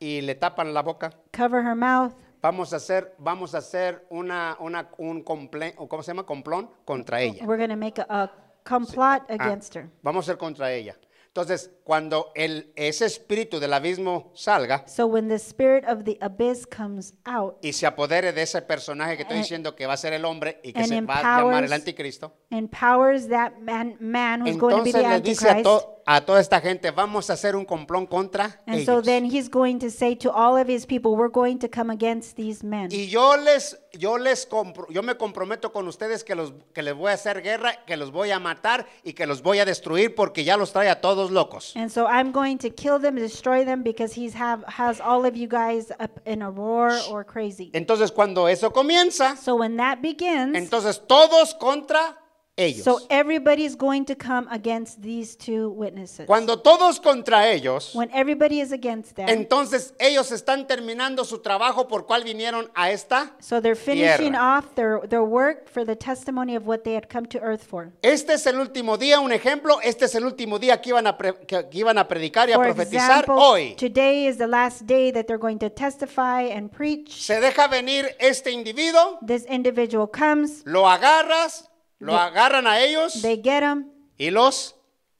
[0.00, 1.12] y le tapan la boca.
[1.36, 2.12] cover her mouth,
[2.42, 6.24] Vamos a hacer, vamos a hacer una, una, un comple- o ¿cómo se llama?
[6.26, 7.44] Complón contra ella.
[7.46, 8.30] We're going to make a, a
[8.64, 9.88] complot Ah, against her.
[10.02, 10.96] Vamos a ser contra ella.
[11.28, 16.66] Entonces, cuando el, ese espíritu del abismo salga So when the spirit of the abyss
[16.66, 19.96] comes out y se apodere de ese personaje que estoy And- diciendo que va a
[19.96, 23.28] ser el hombre y que and se va a llamar el empowers- anticristo, and powers
[23.28, 25.86] that man, man who's going to be entonces the le dice a, Antichrist.
[26.06, 29.04] A toda esta gente, vamos a hacer un complón contra And so ellos.
[29.04, 32.36] then he's going to say to all of his people, we're going to come against
[32.36, 32.88] these men.
[32.90, 36.94] Y yo les, yo les compro, yo me comprometo con ustedes que los, que les
[36.94, 40.14] voy a hacer guerra, que los voy a matar y que los voy a destruir
[40.14, 41.72] porque ya los trae a todos locos.
[41.76, 45.36] And so I'm going to kill them, destroy them, because he's have has all of
[45.36, 47.70] you guys up in a roar or crazy.
[47.74, 52.18] Entonces, cuando eso comienza, So when that begins, entonces todos contra
[52.56, 52.84] ellos.
[52.84, 56.26] so everybody's going to come against these two witnesses.
[56.26, 61.88] Cuando todos contra ellos, When everybody is against them, entonces ellos están terminando su trabajo
[61.88, 63.32] por cual vinieron a esta.
[63.40, 64.58] so they're finishing tierra.
[64.58, 67.92] off their, their work for the testimony of what they had come to earth for.
[68.02, 71.16] Este es el último día, un ejemplo, este es el último día que iban a,
[71.16, 73.74] pre- que- que iban a predicar y a For profetizar example, hoy.
[73.76, 77.22] today is the last day that they're going to testify and preach.
[77.24, 81.68] Se deja venir este individuo, This individual comes, lo agarras,
[82.02, 84.74] lo agarran a ellos they get him, y los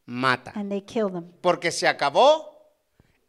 [0.06, 0.52] matan.
[0.56, 1.32] and they kill them.
[1.40, 2.52] Porque se acabó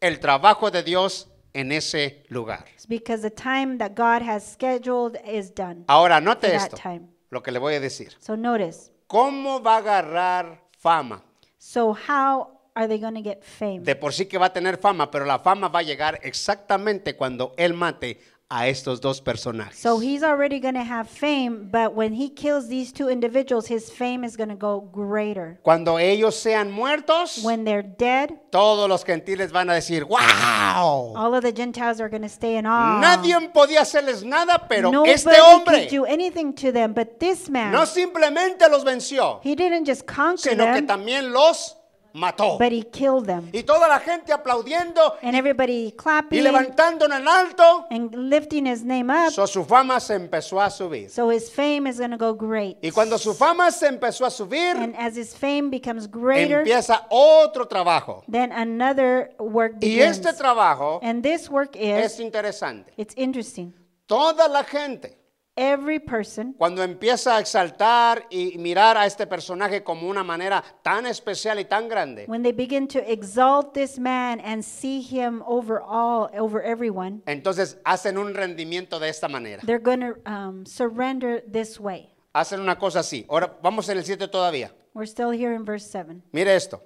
[0.00, 2.64] el trabajo de Dios en ese lugar.
[2.74, 5.84] It's because the time that God has scheduled is done.
[5.86, 7.08] Ahora, note that esto, time.
[7.30, 8.14] lo que le voy a decir.
[8.18, 8.90] So notice.
[9.06, 11.22] ¿Cómo va a agarrar fama?
[11.58, 13.80] So how are they going to get fame?
[13.80, 17.16] De por sí que va a tener fama, pero la fama va a llegar exactamente
[17.16, 18.18] cuando él mate
[18.54, 19.76] a estos dos personajes.
[19.80, 23.90] So he's already going to have fame, but when he kills these two individuals, his
[23.90, 25.58] fame is going to go greater.
[25.62, 31.14] Cuando ellos sean muertos, When they're dead, todos los gentiles van a decir, ¡Wow!
[31.16, 33.00] all of the Gentiles are going to stay in awe.
[33.00, 37.50] Nadie podía hacerles nada, pero Nobody este hombre could do anything to them, but this
[37.50, 41.76] man, no simplemente los venció, he didn't just conquer sino que también los
[42.14, 42.56] mató.
[42.58, 43.50] but he killed them.
[43.52, 48.82] Y toda la gente aplaudiendo And everybody y clapping levantando en alto, and lifting his
[48.84, 49.32] name up.
[49.32, 51.10] so su fama se empezó a subir.
[51.10, 52.78] So his fame is going to go great.
[52.82, 57.04] Y cuando su fama se empezó a subir, And as his fame becomes greater, empieza
[57.10, 58.22] otro trabajo.
[58.28, 60.18] then another work Y begins.
[60.18, 62.92] este trabajo And this work es is, interesante.
[62.96, 63.74] it's interesting.
[64.06, 65.16] Toda la gente,
[65.56, 71.06] Every person, cuando empieza a exaltar y mirar a este personaje como una manera tan
[71.06, 75.80] especial y tan grande, when they begin to exalt this man and see him over
[75.80, 79.62] all, over everyone, entonces hacen un rendimiento de esta manera.
[79.64, 82.10] they're going to um, surrender this way.
[82.32, 83.24] Hacen una cosa así.
[83.28, 84.72] Ahora vamos en el 7 todavía.
[84.92, 86.20] We're still here in verse 7.
[86.32, 86.82] Mire esto.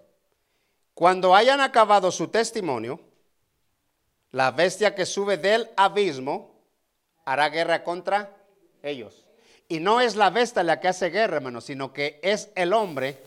[0.93, 3.01] Cuando hayan acabado su testimonio,
[4.31, 6.55] la bestia que sube del abismo
[7.25, 8.35] hará guerra contra
[8.83, 9.26] ellos.
[9.68, 13.22] Y no es la bestia la que hace guerra, hermano, sino que es el hombre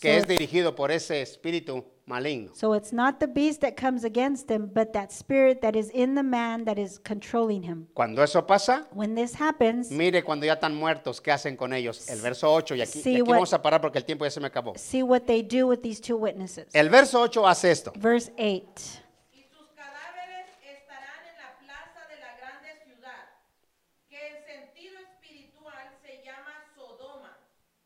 [0.00, 2.52] que So- es dirigido por ese espíritu maligno.
[2.54, 6.16] So it's not the beast that comes against him, but that spirit that is in
[6.16, 7.86] the man that is controlling him.
[7.94, 12.08] Cuando eso pasa, When this happens, mire cuando ya están muertos, ¿qué hacen con ellos?
[12.10, 14.24] El verso 8, y aquí, y See aquí what- vamos a parar porque el tiempo
[14.24, 14.74] ya se me acabó.
[14.76, 16.66] see what they do with these two witnesses.
[16.74, 17.92] El verso 8 hace esto.
[17.96, 19.00] Verse 8.
[19.32, 23.30] y sus cadáveres estarán en la plaza de la grande ciudad,
[24.10, 27.38] que en sentido espiritual se llama Sodoma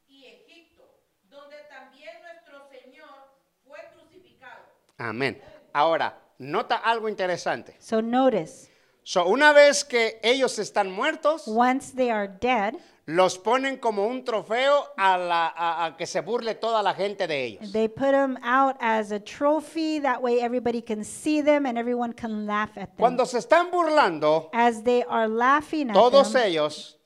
[0.09, 0.83] y Egipto,
[1.31, 3.29] donde también nuestro Señor
[3.66, 4.64] fue crucificado.
[4.99, 5.40] Amén.
[5.72, 7.76] Ahora, nota algo interesante.
[7.78, 8.68] So notice,
[9.05, 12.74] So, una vez que ellos están muertos, once they are dead,
[13.07, 17.26] los ponen como un trofeo a, la, a- a que se burle toda la gente
[17.26, 17.72] de ellos.
[17.72, 19.99] they put them out as a trophy.
[20.01, 22.96] That way everybody can see them and everyone can laugh at them.
[22.99, 26.97] Cuando se están burlando, As they are laughing at todos them, ellos,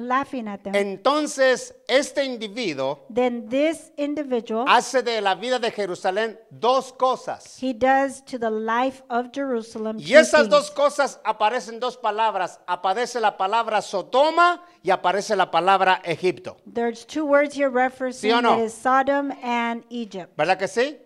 [0.00, 6.38] laughing at them, entonces este individuo then this individual hace de la vida de Jerusalén
[6.50, 7.56] dos cosas.
[7.62, 9.96] he does to the life of Jerusalem.
[9.98, 10.76] Y two esas dos things.
[10.76, 12.60] cosas aparecen dos palabras.
[12.66, 16.56] Aparece la palabra Sodoma y aparece la palabra Egipto.
[16.72, 18.56] There's two words here referencing ¿Sí o no?
[18.56, 20.36] that is Sodom and Egypt.
[20.36, 20.98] ¿Verdad que sí?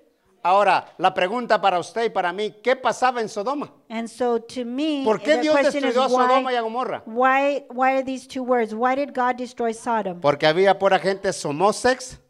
[0.43, 3.70] Ahora, la pregunta para usted y para mí, ¿qué pasaba en Sodoma?
[3.91, 6.57] And so to me, ¿Por qué the Dios question is destruyó a Sodoma why, y
[6.57, 7.03] a Gomorra?
[7.05, 8.74] why, why are these two words?
[8.74, 10.20] Why did God destroy Sodom?
[10.20, 12.20] Porque había pura gente homosexual.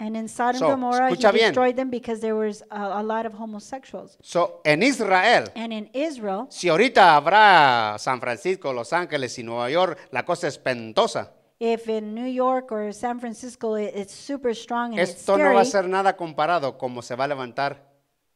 [0.00, 1.46] And in Sodom So, and Gomorrah, he escucha bien.
[1.48, 4.16] destroyed them because there was a, a lot of homosexuals.
[4.22, 9.68] So, en Israel, And in Israel, si ahorita habrá San Francisco, Los Ángeles y Nueva
[9.70, 11.32] York, la cosa espantosa.
[11.60, 15.44] If in New York or San Francisco it- it's super strong and it's Esto no
[15.54, 17.88] va a scary, ser nada comparado como se va a levantar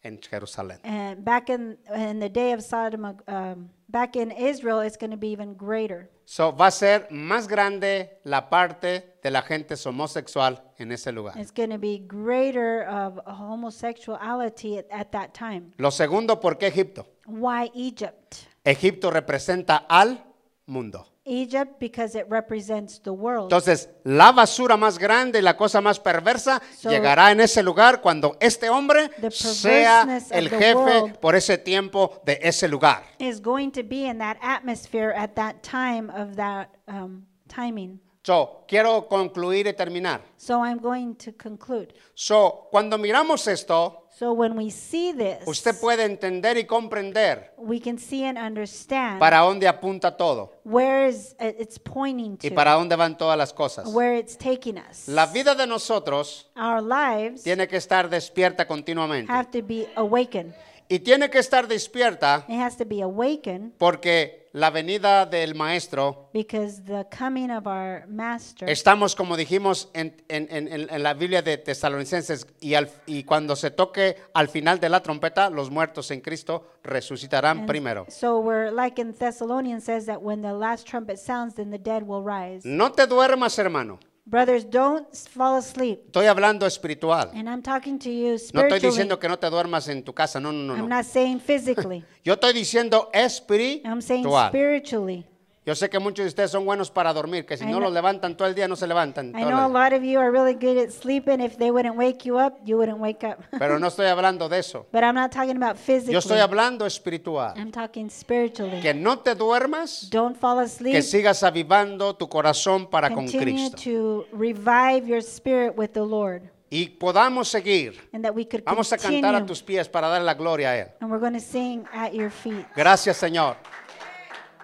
[0.02, 0.80] en Jerusalén.
[0.82, 5.16] and back in in the day of Sodom, um, back in Israel, it's going to
[5.16, 6.10] be even greater.
[6.24, 11.36] So, va a ser más grande la parte de la gente homosexual en ese lugar.
[11.38, 15.72] It's going to be greater of homosexuality at, at that time.
[15.78, 17.06] Lo segundo, ¿por qué Egipto?
[17.26, 18.36] Why Egypt?
[18.64, 20.24] Egipto representa al
[20.66, 21.06] mundo.
[21.24, 23.44] Egypt because it represents the world.
[23.52, 28.00] Entonces, la basura más grande y la cosa más perversa So- llegará en ese lugar
[28.00, 33.04] cuando este hombre The sea el jefe por ese tiempo de ese lugar.
[33.18, 38.00] is going to be in that atmosphere at that time of that um, timing.
[38.24, 40.20] So, quiero concluir y terminar.
[40.36, 41.92] So I'm going to conclude.
[42.14, 47.80] So, cuando miramos esto, So when we see this, usted puede entender y comprender we
[47.80, 52.54] can see and understand para dónde apunta todo where is it- it's pointing y to,
[52.54, 53.88] para dónde van todas las cosas.
[53.88, 55.08] where it's taking us.
[55.08, 59.32] La vida de nosotros Our lives tiene que estar despierta continuamente.
[59.32, 60.54] have to be awakened.
[60.92, 66.28] Y tiene que estar despierta It has to be awakened porque la venida del maestro
[66.34, 71.14] because the coming of our master Estamos, como dijimos en, en- en- en- en la
[71.14, 75.70] Biblia de Tesalonicenses, y, al- y cuando se toque al final de la trompeta, los
[75.70, 78.04] muertos en Cristo resucitarán And primero.
[78.10, 82.02] So we're like in Thessalonians says that when the last trumpet sounds, then the dead
[82.06, 82.66] will rise.
[82.68, 83.98] No te duermas, hermano.
[84.24, 86.00] Brothers, don't fall asleep.
[86.06, 87.30] Estoy hablando espiritual.
[87.34, 88.80] And I'm talking to you No estoy spiritually.
[88.80, 90.74] diciendo que no te duermas en tu casa, no, no, no.
[90.74, 90.96] I'm no.
[90.96, 92.04] not saying physically.
[92.24, 94.48] Yo estoy diciendo I'm saying espiritual.
[94.48, 95.26] spiritually.
[95.64, 97.82] Yo sé que muchos de ustedes son buenos para dormir, que si I no know-
[97.84, 99.28] los levantan todo el día, no se levantan.
[99.28, 101.40] I todo know a lot of you are really good at sleeping.
[101.40, 103.38] If they wouldn't wake you up, you wouldn't wake up.
[103.60, 104.86] Pero no estoy hablando de eso.
[104.92, 106.14] But I'm not talking about physically.
[106.14, 107.54] Yo estoy hablando espiritual.
[107.56, 108.80] I'm talking spiritually.
[108.80, 110.94] Que no te duermas, Don't fall asleep.
[110.94, 113.76] que sigas avivando tu corazón para con Cristo.
[113.84, 116.42] to revive your spirit with the Lord.
[116.70, 118.00] y podamos seguir.
[118.12, 119.20] And that we could Vamos a continue.
[119.20, 120.88] cantar a tus pies para dar la gloria a Él.
[121.00, 122.66] And we're going to sing at your feet.
[122.74, 123.56] Gracias, Señor.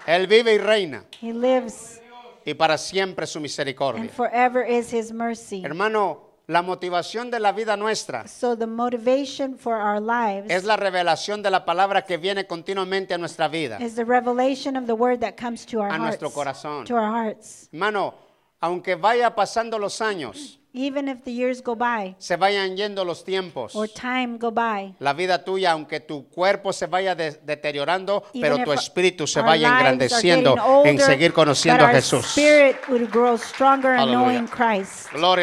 [0.09, 2.01] Él vive y reina He lives,
[2.47, 4.09] y para siempre su and misericordia.
[4.09, 5.63] forever is His mercy.
[5.65, 10.77] Hermano, la motivación de la vida nuestra So the motivation for our lives es la
[10.77, 13.77] revelación de la palabra que viene continuamente a nuestra vida.
[13.81, 16.21] is the revelation of the word that comes to our A hearts.
[16.23, 16.87] nuestro corazón.
[16.87, 17.69] To our hearts.
[17.71, 18.15] Hermano,
[18.61, 23.25] aunque vaya pasando los años, Even if the years go by se vayan yendo los
[23.25, 28.23] tiempos, or time go by, la vida tuya, aunque tu cuerpo se vaya de- deteriorando,
[28.35, 31.33] even pero if tu espíritu se our vaya lives are engrandeciendo getting older, en seguir
[31.33, 32.27] conociendo but a our Jesús.
[32.27, 34.19] spirit would grow stronger in Aleluya.
[34.43, 35.11] knowing Christ.
[35.13, 35.37] Gloria